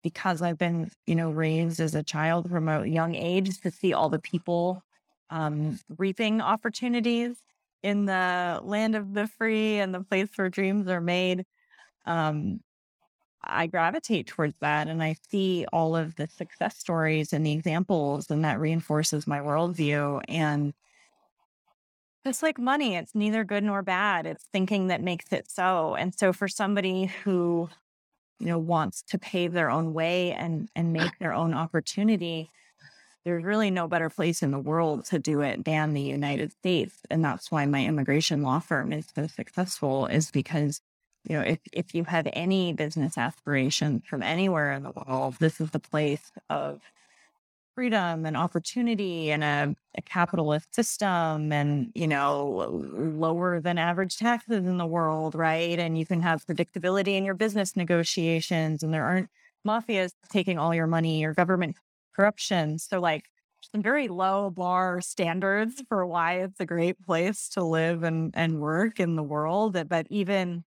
[0.06, 3.92] because I've been, you know, raised as a child from a young age to see
[3.92, 4.84] all the people
[5.30, 7.34] um, reaping opportunities
[7.82, 11.44] in the land of the free and the place where dreams are made.
[12.04, 12.60] Um,
[13.42, 18.30] I gravitate towards that and I see all of the success stories and the examples,
[18.30, 20.20] and that reinforces my worldview.
[20.28, 20.72] And
[22.24, 24.24] just like money, it's neither good nor bad.
[24.24, 25.96] It's thinking that makes it so.
[25.96, 27.70] And so, for somebody who
[28.38, 31.02] you know wants to pave their own way and and ah.
[31.02, 32.50] make their own opportunity
[33.24, 36.94] there's really no better place in the world to do it than the United States
[37.10, 40.80] and that's why my immigration law firm is so successful is because
[41.24, 45.60] you know if if you have any business aspirations from anywhere in the world this
[45.60, 46.80] is the place of
[47.76, 54.66] freedom and opportunity and a, a, capitalist system and you know lower than average taxes
[54.66, 55.78] in the world right?
[55.78, 59.28] And you can have predictability in your business negotiations and there aren't
[59.68, 61.76] mafias taking all your money or government
[62.14, 62.78] corruption.
[62.78, 63.24] So like
[63.72, 68.58] some very low bar standards for why it's a great place to live and and
[68.58, 69.76] work in the world.
[69.86, 70.64] But even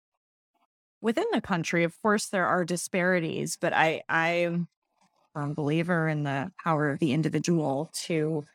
[1.01, 4.53] within the country of course there are disparities but i i
[5.33, 8.45] firm believer in the power of the individual to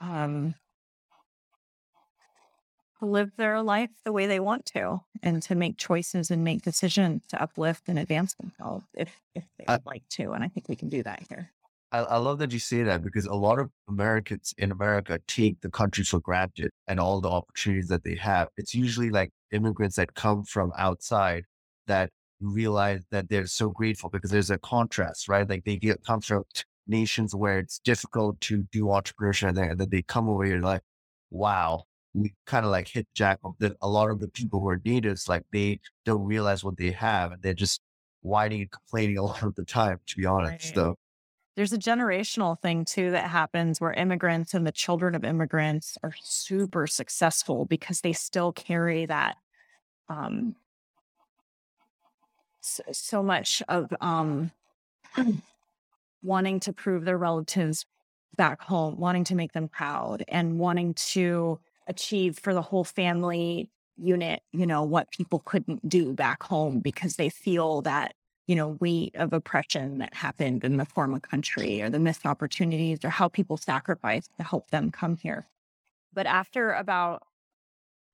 [0.00, 0.54] um,
[3.00, 7.22] live their life the way they want to and to make choices and make decisions
[7.28, 10.32] to uplift and advance themselves if, if they would like to.
[10.32, 11.50] And I think we can do that here.
[11.90, 15.60] I, I love that you say that because a lot of Americans in America take
[15.60, 18.48] the country for granted and all the opportunities that they have.
[18.56, 21.44] It's usually like immigrants that come from outside
[21.86, 22.10] that
[22.42, 25.48] realize that they're so grateful because there's a contrast, right?
[25.48, 26.44] Like they get come from
[26.86, 30.82] nations where it's difficult to do entrepreneurship and then they come over here like,
[31.30, 34.68] wow, we kind of like hit jack of that a lot of the people who
[34.68, 37.80] are natives, like they don't realize what they have and they're just
[38.20, 40.64] whining and complaining a lot of the time, to be honest.
[40.66, 40.74] Right.
[40.74, 40.96] So
[41.56, 46.14] there's a generational thing too that happens where immigrants and the children of immigrants are
[46.22, 49.36] super successful because they still carry that
[50.08, 50.54] um,
[52.62, 54.50] so much of um,
[56.22, 57.84] wanting to prove their relatives
[58.36, 63.68] back home, wanting to make them proud, and wanting to achieve for the whole family
[63.96, 68.14] unit, you know, what people couldn't do back home because they feel that,
[68.46, 73.04] you know, weight of oppression that happened in the former country or the missed opportunities
[73.04, 75.46] or how people sacrificed to help them come here.
[76.12, 77.22] But after about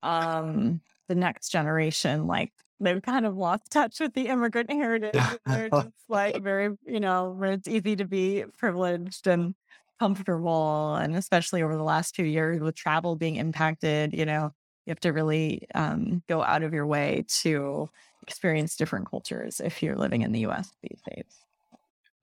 [0.02, 5.20] um the next generation, like they've kind of lost touch with the immigrant heritage.
[5.46, 9.54] They're just like very, you know, where it's easy to be privileged and
[9.98, 10.94] comfortable.
[10.94, 14.52] And especially over the last few years with travel being impacted, you know,
[14.86, 17.90] you have to really um, go out of your way to
[18.22, 21.47] experience different cultures if you're living in the US these days.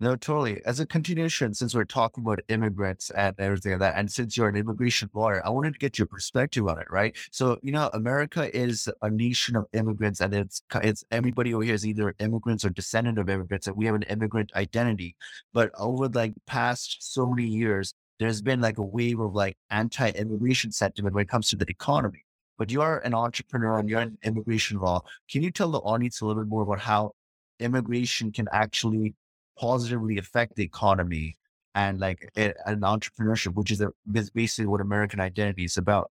[0.01, 0.61] No, totally.
[0.65, 4.49] As a continuation, since we're talking about immigrants and everything like that, and since you're
[4.49, 7.15] an immigration lawyer, I wanted to get your perspective on it, right?
[7.31, 11.73] So, you know, America is a nation of immigrants, and it's it's everybody over here
[11.75, 15.15] is either immigrants or descendant of immigrants, and we have an immigrant identity.
[15.53, 20.73] But over like past so many years, there's been like a wave of like anti-immigration
[20.73, 22.25] sentiment when it comes to the economy.
[22.57, 25.03] But you are an entrepreneur and you're in immigration law.
[25.31, 27.11] Can you tell the audience a little bit more about how
[27.59, 29.13] immigration can actually
[29.57, 31.37] positively affect the economy
[31.73, 36.11] and like an entrepreneurship, which is, a, is basically what American identity is about.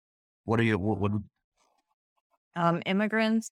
[0.44, 0.78] What are you?
[0.78, 1.12] What, what
[2.54, 3.50] um, immigrants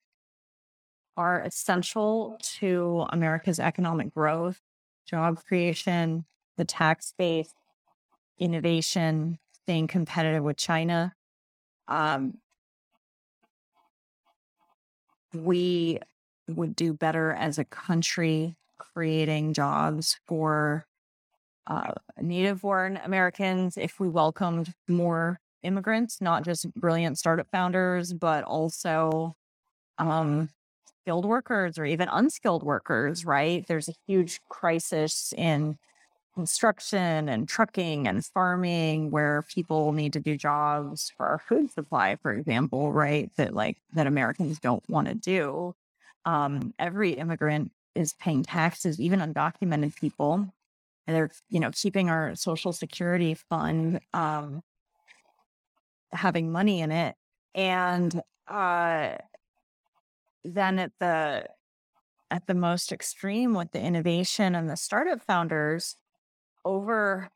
[1.17, 4.61] are essential to America's economic growth,
[5.07, 6.25] job creation,
[6.57, 7.53] the tax base,
[8.39, 11.15] innovation, staying competitive with China.
[11.89, 12.39] Um,
[15.33, 16.01] we
[16.49, 20.87] would do better as a country creating jobs for
[21.67, 28.45] uh, native born Americans if we welcomed more immigrants, not just brilliant startup founders, but
[28.45, 29.35] also
[29.99, 30.51] um,
[31.01, 33.67] skilled workers or even unskilled workers, right?
[33.67, 35.79] There's a huge crisis in
[36.35, 42.17] construction and trucking and farming where people need to do jobs for our food supply,
[42.17, 43.31] for example, right?
[43.37, 45.75] That like that Americans don't want to do.
[46.25, 50.53] Um, every immigrant is paying taxes, even undocumented people.
[51.07, 54.63] And they're, you know, keeping our social security fund um,
[56.13, 57.15] having money in it.
[57.55, 59.17] And uh,
[60.45, 61.47] then at the
[62.31, 65.97] at the most extreme with the innovation and the startup founders,
[66.65, 67.31] over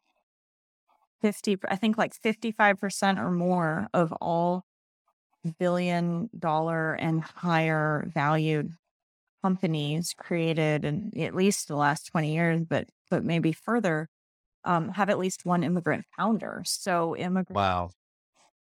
[1.20, 4.64] 50, I think like 55% or more of all
[5.58, 8.72] billion dollar and higher valued
[9.42, 14.08] companies created in at least the last 20 years, but but maybe further,
[14.64, 16.62] um, have at least one immigrant founder.
[16.66, 17.90] So immigrant wow.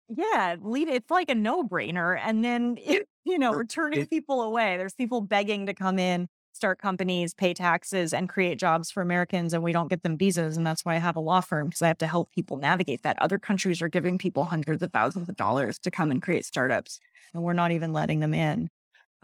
[0.09, 2.19] Yeah, lead it's like a no-brainer.
[2.23, 2.77] And then
[3.25, 4.77] you know, we're turning It, people away.
[4.77, 9.53] There's people begging to come in, start companies, pay taxes, and create jobs for Americans,
[9.53, 10.57] and we don't get them visas.
[10.57, 13.03] And that's why I have a law firm because I have to help people navigate
[13.03, 13.21] that.
[13.21, 17.01] Other countries are giving people hundreds of thousands of dollars to come and create startups,
[17.35, 18.71] and we're not even letting them in.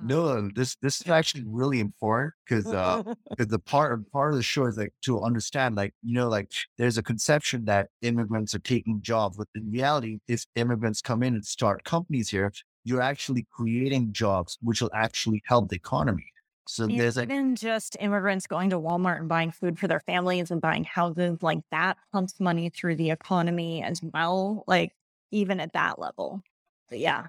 [0.00, 2.98] No, this this is actually really important because uh
[3.36, 6.52] because the part part of the show is like to understand like you know like
[6.76, 11.34] there's a conception that immigrants are taking jobs, but in reality, if immigrants come in
[11.34, 12.52] and start companies here,
[12.84, 16.26] you're actually creating jobs which will actually help the economy.
[16.66, 20.00] So And there's like, even just immigrants going to Walmart and buying food for their
[20.00, 24.94] families and buying houses, like that pumps money through the economy as well, like
[25.30, 26.42] even at that level.
[26.88, 27.28] But yeah.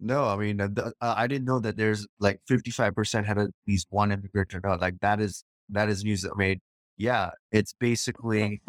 [0.00, 3.50] No, I mean, uh, the, uh, I didn't know that there's like 55% had at
[3.66, 4.80] least one immigrant or not.
[4.80, 6.60] Like that is, that is news that made,
[6.96, 8.62] yeah, it's basically,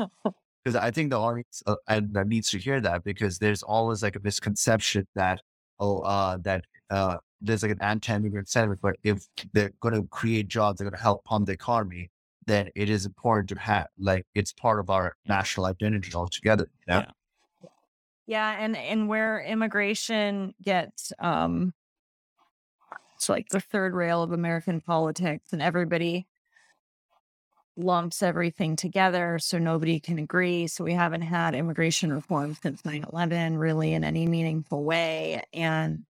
[0.64, 4.04] because I think the audience uh, and that needs to hear that because there's always
[4.04, 5.42] like a misconception that,
[5.80, 10.48] oh, uh, that, uh, there's like an anti-immigrant sentiment, but if they're going to create
[10.48, 12.10] jobs, they're going to help pump the economy,
[12.48, 16.68] then it is important to have, like, it's part of our national identity altogether.
[16.88, 17.00] You know?
[17.02, 17.12] Yeah.
[18.30, 21.74] Yeah, and and where immigration gets um
[23.16, 26.28] it's like the third rail of American politics and everybody
[27.76, 30.68] lumps everything together so nobody can agree.
[30.68, 35.42] So we haven't had immigration reform since 9-11 really in any meaningful way.
[35.52, 36.06] And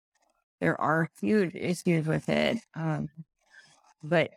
[0.60, 2.58] there are huge issues with it.
[2.74, 3.10] Um,
[4.02, 4.32] but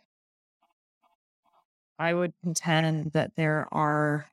[1.97, 4.30] I would contend that there are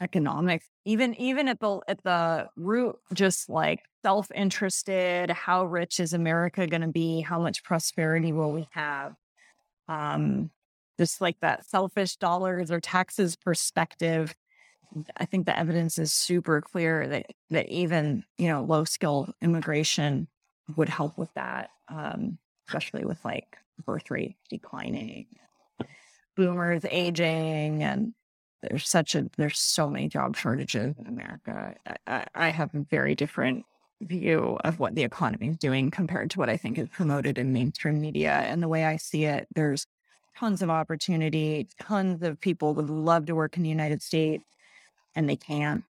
[0.00, 6.66] economic even even at the at the root just like self-interested how rich is america
[6.66, 7.20] going to be?
[7.20, 9.14] How much prosperity will we have?
[9.88, 10.50] Um
[10.98, 14.34] just like that selfish dollars or taxes perspective
[15.16, 20.26] i think the evidence is super clear that that even you know low skill immigration
[20.76, 25.26] would help with that um especially with like birth rate declining
[26.36, 28.12] boomers aging and
[28.62, 31.74] there's such a there's so many job shortages in America.
[32.06, 33.64] I, I, have a very different
[34.00, 37.52] view of what the economy is doing compared to what I think is promoted in
[37.52, 38.32] mainstream media.
[38.32, 39.86] And the way I see it, there's
[40.36, 41.68] tons of opportunity.
[41.80, 44.44] Tons of people would love to work in the United States,
[45.14, 45.84] and they can't.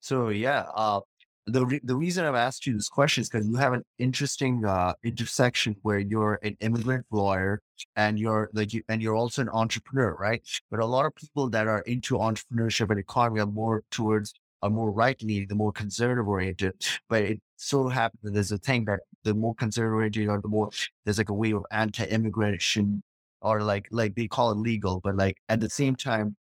[0.00, 1.00] So yeah, uh,
[1.46, 4.64] the re- the reason I've asked you this question is because you have an interesting
[4.64, 7.60] uh, intersection where you're an immigrant lawyer
[7.96, 10.42] and you're like you, and you're also an entrepreneur, right?
[10.70, 14.32] But a lot of people that are into entrepreneurship and economy are more towards
[14.62, 16.74] are more right leaning, the more conservative oriented.
[17.08, 20.48] But it so happens that there's a thing that the more conservative oriented or the
[20.48, 20.70] more
[21.04, 23.02] there's like a wave of anti-immigration
[23.40, 26.36] or like like they call it legal, but like at the same time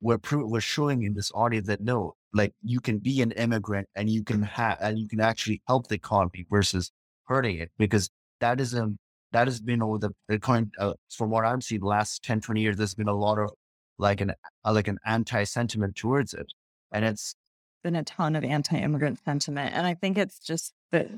[0.00, 3.88] we're pro- we're showing in this audience that no, like you can be an immigrant
[3.94, 6.92] and you can have and you can actually help the economy versus
[7.24, 8.10] hurting it because
[8.40, 8.98] that is um
[9.32, 12.60] that has been over the, current uh, from what I'm seeing the last 10, 20
[12.60, 13.50] years, there's been a lot of
[13.98, 14.32] like an
[14.64, 16.46] uh, like an anti sentiment towards it,
[16.92, 17.34] and it's
[17.82, 21.08] Been a ton of anti-immigrant sentiment, and I think it's just that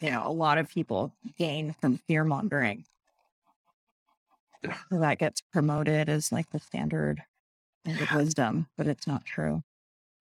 [0.00, 2.84] you know a lot of people gain from fear mongering.
[4.90, 7.22] that gets promoted as like the standard
[7.86, 9.62] of wisdom, but it's not true.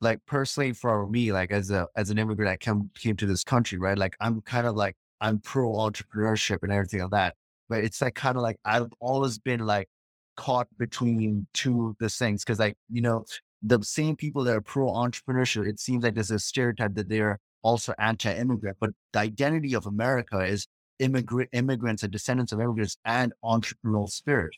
[0.01, 3.43] Like personally for me, like as a as an immigrant, I came came to this
[3.43, 3.97] country, right?
[3.97, 7.35] Like I'm kind of like I'm pro entrepreneurship and everything like that.
[7.67, 9.89] But it's like kind of like I've always been like
[10.37, 13.25] caught between two of these things because like you know
[13.61, 17.39] the same people that are pro entrepreneurship, it seems like there's a stereotype that they're
[17.61, 18.77] also anti-immigrant.
[18.79, 20.67] But the identity of America is
[20.99, 24.55] immigrant immigrants and descendants of immigrants and entrepreneurial spirit.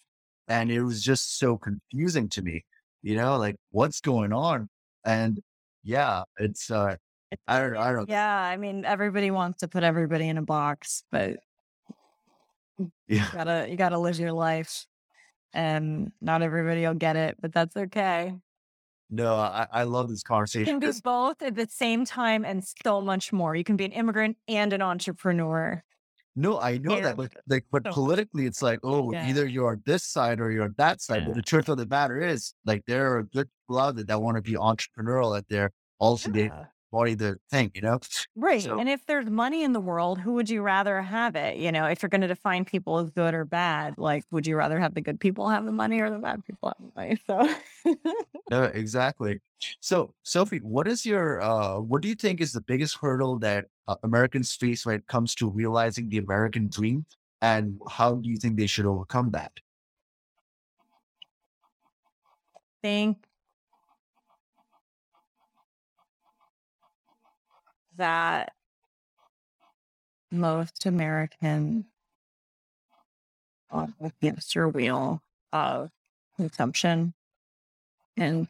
[0.47, 2.65] And it was just so confusing to me,
[3.01, 4.69] you know, like what's going on?
[5.05, 5.41] And
[5.83, 6.95] yeah, it's uh
[7.47, 11.03] I don't I don't Yeah, I mean, everybody wants to put everybody in a box,
[11.11, 11.39] but
[12.77, 12.89] yeah.
[13.07, 14.85] you gotta you gotta live your life,
[15.53, 18.35] and not everybody will get it, but that's okay.
[19.09, 20.73] No, I, I love this You conversation.
[20.73, 23.55] can be 'cause- both at the same time and so much more.
[23.55, 25.83] You can be an immigrant and an entrepreneur.
[26.35, 29.27] No, I know that, but like, but So- politically, it's like, oh, Yeah.
[29.27, 31.21] either you're on this side or you're on that side.
[31.23, 31.27] Yeah.
[31.27, 34.21] But the truth of the matter is, like, there are good people out there that
[34.21, 36.49] want to be entrepreneurial, that they're also they
[36.91, 37.99] Embody the thing, you know.
[38.35, 38.61] Right.
[38.61, 41.57] So- and if there's money in the world, who would you rather have it?
[41.57, 44.55] You know, if you're going to define people as good or bad, like, would you
[44.57, 47.19] rather have the good people have the money or the bad people have the money?
[47.27, 47.95] So,
[48.49, 49.39] No, exactly.
[49.79, 53.65] So, Sophie, what is your uh what do you think is the biggest hurdle that
[53.87, 57.05] uh, Americans face when it comes to realizing the American dream
[57.41, 59.51] and how do you think they should overcome that?
[62.81, 63.25] think
[68.01, 68.53] that
[70.31, 71.85] most Americans
[73.69, 75.21] on um, the hamster wheel
[75.53, 75.91] of
[76.35, 77.13] consumption
[78.17, 78.47] and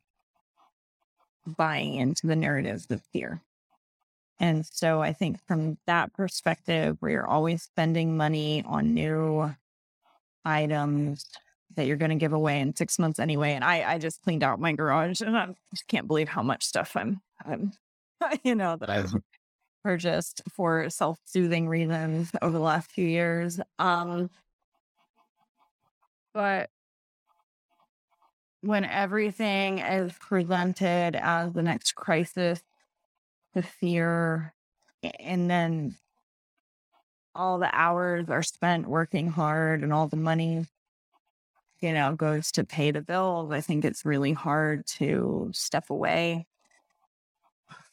[1.46, 3.42] buying into the narratives of fear.
[4.40, 9.54] And so I think from that perspective, where you're always spending money on new
[10.46, 11.26] items
[11.76, 13.52] that you're going to give away in six months anyway.
[13.52, 16.64] And I, I just cleaned out my garage and I just can't believe how much
[16.64, 17.74] stuff I'm, I'm
[18.44, 19.14] you know, that I've
[19.84, 23.60] purchased for self-soothing reasons over the last few years.
[23.80, 24.30] Um,
[26.34, 26.70] but
[28.62, 32.62] when everything is presented as the next crisis,
[33.54, 34.54] the fear,
[35.20, 35.98] and then
[37.34, 40.66] all the hours are spent working hard and all the money,
[41.82, 46.46] you know, goes to pay the bills, I think it's really hard to step away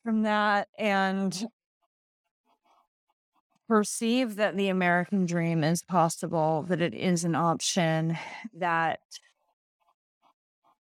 [0.05, 1.47] from that and
[3.69, 8.19] perceive that the American dream is possible, that it is an option,
[8.55, 9.01] that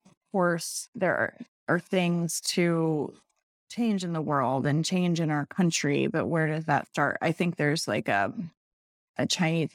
[0.05, 1.34] of course there
[1.68, 3.12] are, things to
[3.68, 7.18] change in the world and change in our country, but where does that start?
[7.20, 8.32] I think there's like a
[9.18, 9.70] a Chinese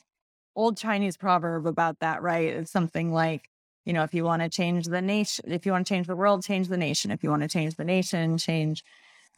[0.55, 2.47] old Chinese proverb about that, right?
[2.49, 3.49] It's something like,
[3.85, 6.15] you know, if you want to change the nation, if you want to change the
[6.15, 7.11] world, change the nation.
[7.11, 8.83] If you want to change the nation, change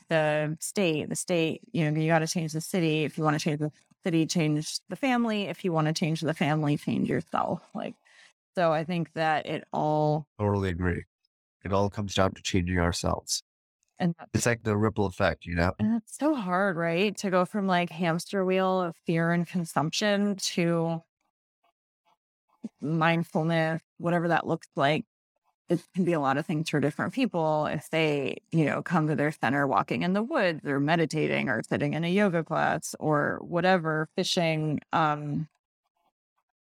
[0.10, 1.10] the state.
[1.10, 3.04] The state, you know, you got to change the city.
[3.04, 3.72] If you want to change the
[4.04, 5.43] city, change the family.
[5.43, 7.62] If you want to change the family, change yourself.
[7.74, 7.95] Like,
[8.56, 11.04] so I think that it all, Totally agree.
[11.64, 13.41] It all comes down to changing ourselves.
[13.99, 15.74] and that's It's like the ripple effect, you know?
[15.80, 17.16] And it's so hard, right?
[17.18, 21.01] To go from like hamster wheel of fear and consumption to
[22.82, 25.06] mindfulness, whatever that looks like.
[25.70, 29.07] It can be a lot of things for different people if they, you know, come
[29.07, 32.95] to their center walking in the woods or meditating or sitting in a yoga class
[32.99, 34.82] or whatever, fishing.
[34.91, 35.47] Um,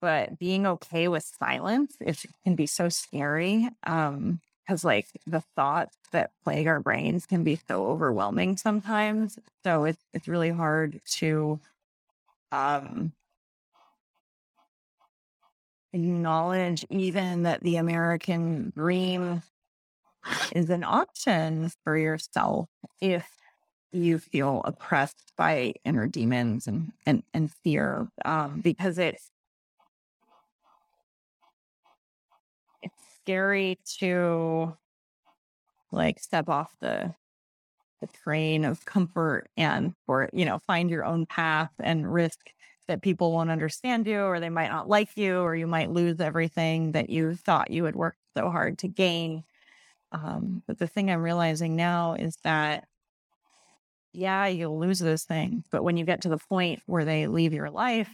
[0.02, 3.70] but being okay with silence, it can be so scary.
[3.86, 9.39] Um, because like the thoughts that plague our brains can be so overwhelming sometimes.
[9.64, 11.60] So it's it's really hard to
[12.52, 13.14] um
[15.94, 19.42] acknowledge even that the American dream
[20.54, 22.70] is an option for yourself
[23.02, 23.28] if
[23.92, 29.32] you feel oppressed by inner demons and and, and fear um because it's
[32.84, 34.76] it's scary to
[35.92, 37.14] like step off the
[38.02, 42.52] the train of comfort and or you know find your own path and risk
[42.90, 46.20] that people won't understand you or they might not like you or you might lose
[46.20, 49.44] everything that you thought you had worked so hard to gain
[50.12, 52.86] um, but the thing i'm realizing now is that
[54.12, 57.54] yeah you'll lose those things but when you get to the point where they leave
[57.54, 58.14] your life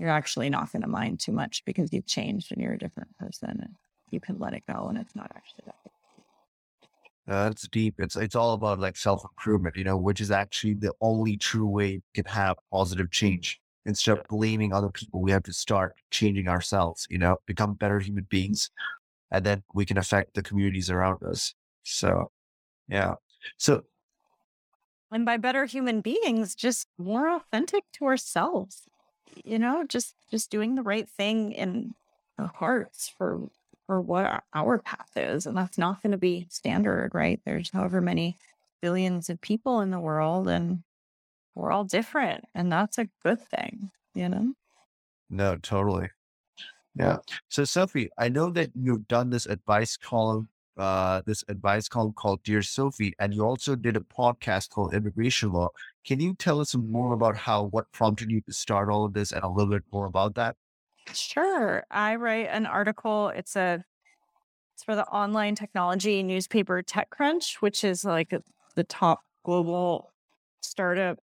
[0.00, 3.14] you're actually not going to mind too much because you've changed and you're a different
[3.18, 3.74] person and
[4.10, 5.92] you can let it go and it's not actually that big.
[7.28, 7.94] Uh, that's deep.
[7.98, 11.66] It's it's all about like self improvement, you know, which is actually the only true
[11.66, 13.60] way you can have positive change.
[13.86, 17.98] Instead of blaming other people, we have to start changing ourselves, you know, become better
[18.00, 18.70] human beings.
[19.30, 21.54] And then we can affect the communities around us.
[21.82, 22.30] So,
[22.88, 23.14] yeah.
[23.56, 23.84] So,
[25.12, 28.82] and by better human beings, just more authentic to ourselves,
[29.44, 31.94] you know, just, just doing the right thing in
[32.38, 33.48] our hearts for,
[33.86, 35.46] for what our path is.
[35.46, 37.40] And that's not going to be standard, right?
[37.44, 38.38] There's however many
[38.80, 40.82] billions of people in the world and
[41.54, 44.52] we're all different and that's a good thing you know?
[45.28, 46.10] No totally.
[46.96, 47.18] Yeah.
[47.48, 52.42] So sophie i know that you've done this advice column uh this advice column called
[52.42, 55.68] dear sophie and you also did a podcast called immigration law.
[56.04, 59.32] Can you tell us more about how what prompted you to start all of this
[59.32, 60.56] and a little bit more about that?
[61.12, 63.84] Sure i write an article it's a
[64.74, 68.34] it's for the online technology newspaper techcrunch which is like
[68.74, 70.12] the top global
[70.60, 71.18] startup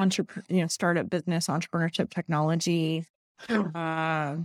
[0.00, 3.06] entrepreneur, you know, startup business, entrepreneurship, technology,
[3.48, 4.36] uh,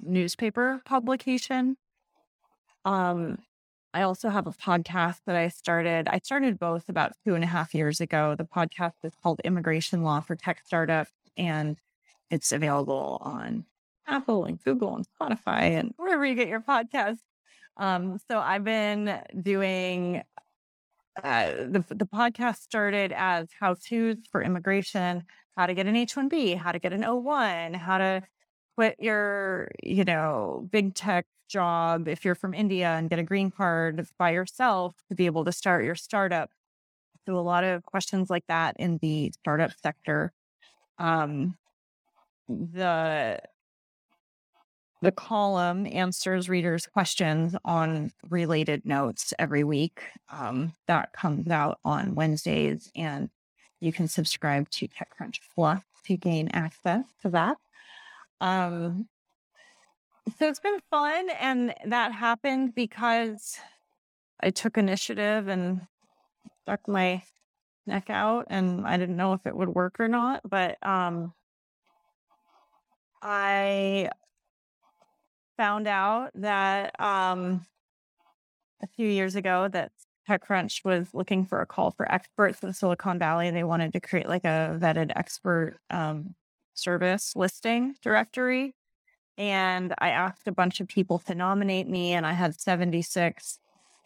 [0.00, 1.76] newspaper publication.
[2.84, 3.38] Um,
[3.94, 6.08] I also have a podcast that I started.
[6.08, 8.34] I started both about two and a half years ago.
[8.36, 11.78] The podcast is called Immigration Law for Tech Startups, and
[12.30, 13.64] it's available on
[14.06, 17.20] Apple and Google and Spotify and wherever you get your podcasts.
[17.78, 20.22] Um, so I've been doing
[21.24, 25.24] uh, the the podcast started as how tos for immigration,
[25.56, 28.22] how to get an H one B, how to get an O one, how to
[28.76, 33.50] quit your you know big tech job if you're from India and get a green
[33.50, 36.50] card by yourself to be able to start your startup.
[37.26, 40.32] So a lot of questions like that in the startup sector.
[40.98, 41.56] Um,
[42.48, 43.40] the
[45.00, 50.02] the column answers readers' questions on related notes every week.
[50.32, 53.30] Um, that comes out on Wednesdays, and
[53.80, 57.56] you can subscribe to TechCrunch Plus to gain access to that.
[58.40, 59.08] Um,
[60.38, 63.58] so it's been fun, and that happened because
[64.40, 65.82] I took initiative and
[66.62, 67.22] stuck my
[67.86, 71.32] neck out, and I didn't know if it would work or not, but um,
[73.22, 74.10] I
[75.58, 77.66] found out that um,
[78.82, 79.92] a few years ago that
[80.26, 83.50] TechCrunch was looking for a call for experts in Silicon Valley.
[83.50, 86.34] They wanted to create like a vetted expert um,
[86.74, 88.74] service listing directory.
[89.36, 93.58] And I asked a bunch of people to nominate me, and I had 76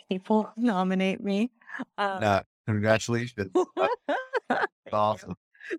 [0.08, 1.50] people nominate me.
[1.96, 3.50] Um, uh, congratulations.
[4.92, 5.36] awesome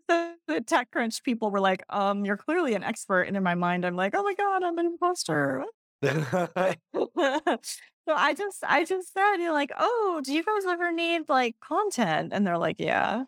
[0.08, 3.24] the, the TechCrunch people were like, um, you're clearly an expert.
[3.24, 5.64] And in my mind, I'm like, oh my God, I'm an imposter.
[6.04, 6.18] so
[8.08, 12.34] I just I just said, you're like, oh, do you guys ever need like content?
[12.34, 13.24] And they're like, yeah.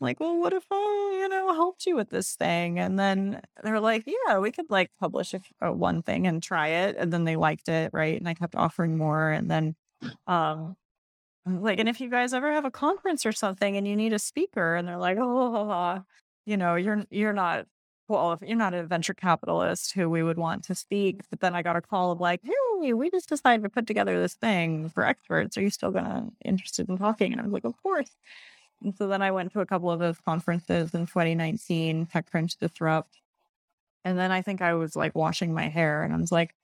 [0.00, 2.78] I'm like, well, what if I, you know, helped you with this thing?
[2.78, 6.68] And then they're like, yeah, we could like publish a, a one thing and try
[6.68, 6.96] it.
[6.98, 8.18] And then they liked it, right?
[8.18, 9.30] And I kept offering more.
[9.30, 9.74] And then
[10.26, 10.76] um
[11.48, 14.12] Uh, like, and if you guys ever have a conference or something and you need
[14.12, 16.02] a speaker and they're like, oh,
[16.46, 17.66] you know, you're you're not
[18.08, 21.54] well, if you're not a venture capitalist who we would want to speak, but then
[21.54, 24.88] I got a call of like, hey, we just decided to put together this thing
[24.88, 25.58] for experts.
[25.58, 27.32] Are you still gonna interested in talking?
[27.32, 28.10] And I was like, of course.
[28.82, 33.18] And so then I went to a couple of those conferences in 2019, TechCrunch Disrupt.
[34.04, 36.54] And then I think I was like washing my hair and I was like,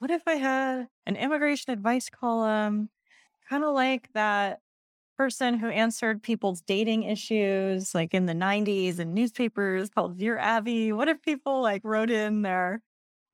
[0.00, 2.90] what if I had an immigration advice column
[3.50, 4.60] kind of like that
[5.18, 10.92] person who answered people's dating issues like in the 90s in newspapers called Dear Abby.
[10.92, 12.82] What if people like wrote in their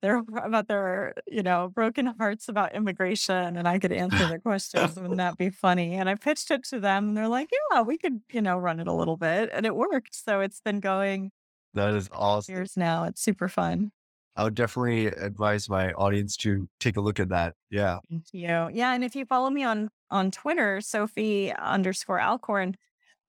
[0.01, 4.95] their about their, you know, broken hearts about immigration and I could answer their questions.
[4.97, 5.95] Wouldn't that be funny?
[5.95, 8.79] And I pitched it to them and they're like, Yeah, we could, you know, run
[8.79, 9.49] it a little bit.
[9.53, 10.15] And it worked.
[10.15, 11.31] So it's been going
[11.73, 12.55] that is awesome.
[12.55, 13.05] Years now.
[13.05, 13.91] It's super fun.
[14.37, 17.55] I would definitely advise my audience to take a look at that.
[17.71, 17.97] Yeah.
[18.07, 18.69] Thank you.
[18.71, 18.93] Yeah.
[18.93, 22.77] And if you follow me on on Twitter, Sophie underscore Alcorn,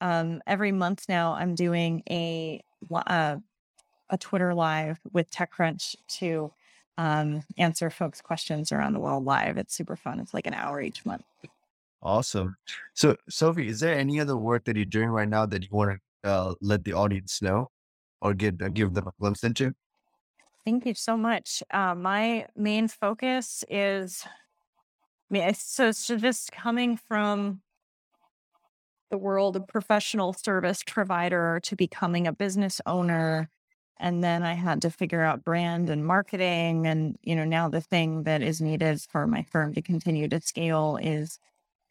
[0.03, 3.37] um, every month now I'm doing a uh,
[4.11, 6.53] a Twitter live with TechCrunch to
[6.99, 9.57] um, answer folks' questions around the world live.
[9.57, 10.21] It's super fun.
[10.21, 11.25] It's like an hour each month.
[12.03, 12.57] Awesome.
[12.95, 15.99] So, Sophie, is there any other work that you're doing right now that you want
[16.23, 17.71] to uh, let the audience know
[18.21, 19.75] or give uh, give them a glimpse into?
[20.69, 21.63] Thank you so much.
[21.71, 24.23] Uh, my main focus is,
[25.55, 27.63] so it's just coming from
[29.11, 33.49] the world of professional service provider to becoming a business owner.
[33.99, 36.87] And then I had to figure out brand and marketing.
[36.87, 40.41] And, you know, now the thing that is needed for my firm to continue to
[40.43, 41.39] scale is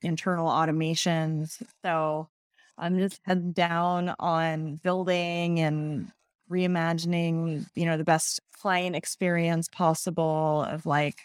[0.03, 1.63] internal automations.
[1.83, 2.29] So
[2.77, 6.11] I'm just head down on building and
[6.51, 11.21] reimagining, you know, the best client experience possible of like,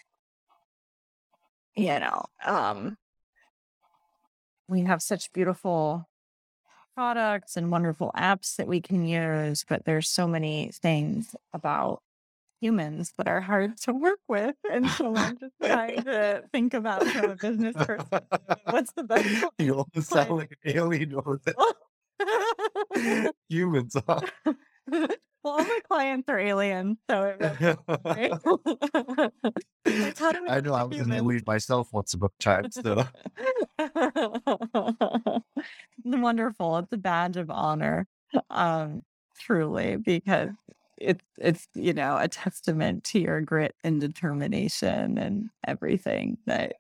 [1.75, 2.97] you know, um,
[4.69, 6.09] we have such beautiful
[6.95, 12.03] products and wonderful apps that we can use, but there's so many things about
[12.61, 14.55] humans that are hard to work with.
[14.71, 18.39] And so I'm just trying to think about from a business perspective,
[18.71, 21.13] what's the best You almost sound like an alien.
[23.49, 24.21] Humans, huh?
[24.91, 25.09] well,
[25.45, 27.39] all my clients are aliens, so it
[28.05, 28.33] great.
[30.49, 31.19] I know I was an human.
[31.19, 33.05] alien myself once a time, so
[36.05, 36.79] Wonderful.
[36.79, 38.07] It's a badge of honor.
[38.51, 39.03] Um,
[39.39, 40.51] truly, because
[40.99, 46.75] it's it's you know a testament to your grit and determination and everything that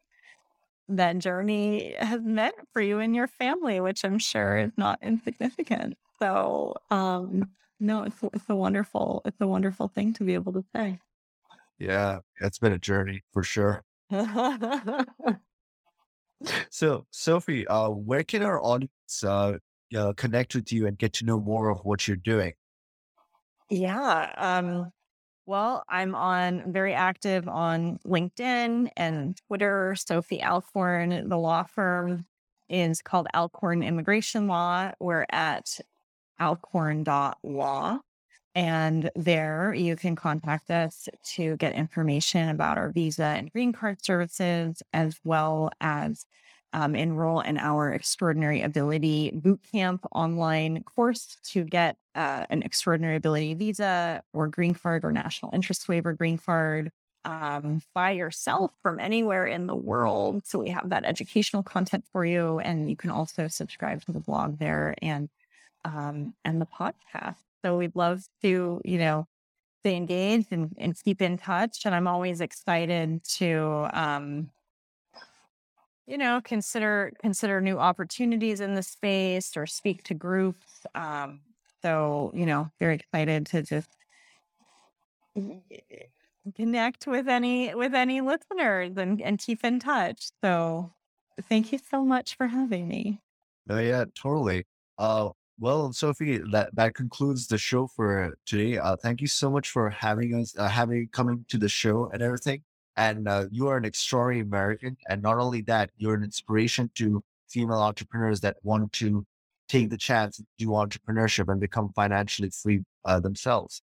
[0.88, 5.96] that journey has meant for you and your family, which I'm sure is not insignificant.
[6.20, 7.50] So um
[7.82, 10.98] no, it's it's a wonderful it's a wonderful thing to be able to say.
[11.78, 13.84] yeah, it's been a journey for sure.
[16.70, 19.58] So, Sophie, uh, where can our audience uh,
[19.96, 22.52] uh, connect with you and get to know more of what you're doing?
[23.70, 24.32] Yeah.
[24.36, 24.92] Um,
[25.46, 29.94] well, I'm on very active on LinkedIn and Twitter.
[29.96, 32.26] Sophie Alcorn, the law firm
[32.68, 34.92] is called Alcorn Immigration Law.
[35.00, 35.78] We're at
[36.43, 37.99] alcorn.law.
[38.55, 44.05] And there you can contact us to get information about our visa and green card
[44.05, 46.26] services, as well as
[46.74, 53.55] um, enroll in our Extraordinary Ability Bootcamp online course to get uh, an Extraordinary Ability
[53.55, 56.90] visa or green card or national interest waiver green card
[57.24, 60.43] um, by yourself from anywhere in the world.
[60.47, 64.20] So we have that educational content for you, and you can also subscribe to the
[64.20, 65.28] blog there and
[65.84, 67.36] um, and the podcast.
[67.64, 69.26] So we'd love to, you know,
[69.80, 71.84] stay engaged and, and keep in touch.
[71.84, 74.50] And I'm always excited to, um,
[76.06, 80.84] you know, consider consider new opportunities in the space or speak to groups.
[80.94, 81.40] Um,
[81.82, 83.88] so, you know, very excited to just
[86.56, 90.30] connect with any with any listeners and, and keep in touch.
[90.42, 90.92] So
[91.48, 93.20] thank you so much for having me.
[93.70, 94.66] Oh, yeah, totally.
[94.98, 95.30] Uh,
[95.62, 98.78] well, Sophie, that, that concludes the show for today.
[98.78, 102.20] Uh, thank you so much for having us, uh, having coming to the show and
[102.20, 102.62] everything.
[102.96, 104.96] And uh, you are an extraordinary American.
[105.08, 109.24] And not only that, you're an inspiration to female entrepreneurs that want to
[109.68, 113.82] take the chance to do entrepreneurship and become financially free uh, themselves.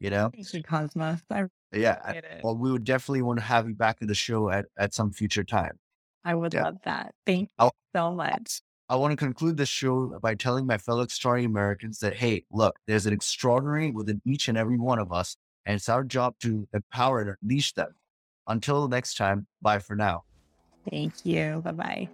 [0.00, 0.30] You know?
[0.30, 1.20] Thank you, Cosmos.
[1.30, 2.00] I Yeah.
[2.04, 2.40] I-.
[2.44, 5.10] Well, we would definitely want to have you back in the show at, at some
[5.10, 5.78] future time.
[6.22, 6.64] I would yeah.
[6.64, 7.14] love that.
[7.24, 8.60] Thank you I'll- so much.
[8.86, 12.78] I want to conclude this show by telling my fellow extraordinary Americans that, hey, look,
[12.86, 16.68] there's an extraordinary within each and every one of us, and it's our job to
[16.74, 17.94] empower and unleash them.
[18.46, 20.24] Until next time, bye for now.
[20.90, 21.62] Thank you.
[21.64, 22.08] Bye bye.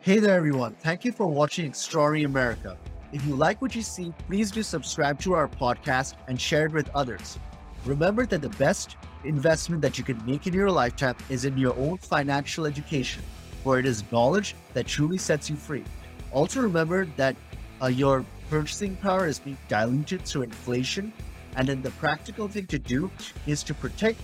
[0.00, 0.74] Hey there, everyone.
[0.80, 2.76] Thank you for watching Extraordinary America.
[3.12, 6.72] If you like what you see, please do subscribe to our podcast and share it
[6.72, 7.38] with others.
[7.86, 11.74] Remember that the best investment that you can make in your lifetime is in your
[11.78, 13.22] own financial education,
[13.64, 15.82] for it is knowledge that truly sets you free.
[16.30, 17.34] Also, remember that
[17.82, 21.12] uh, your purchasing power is being diluted through inflation,
[21.56, 23.10] and then the practical thing to do
[23.46, 24.20] is to protect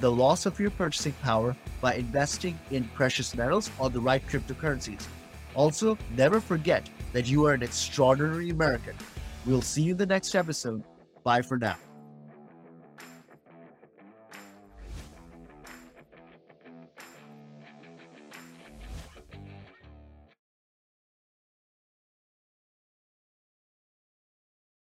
[0.00, 5.04] the loss of your purchasing power by investing in precious metals or the right cryptocurrencies.
[5.54, 8.94] Also, never forget that you are an extraordinary American.
[9.44, 10.84] We'll see you in the next episode.
[11.24, 11.87] Bye for now.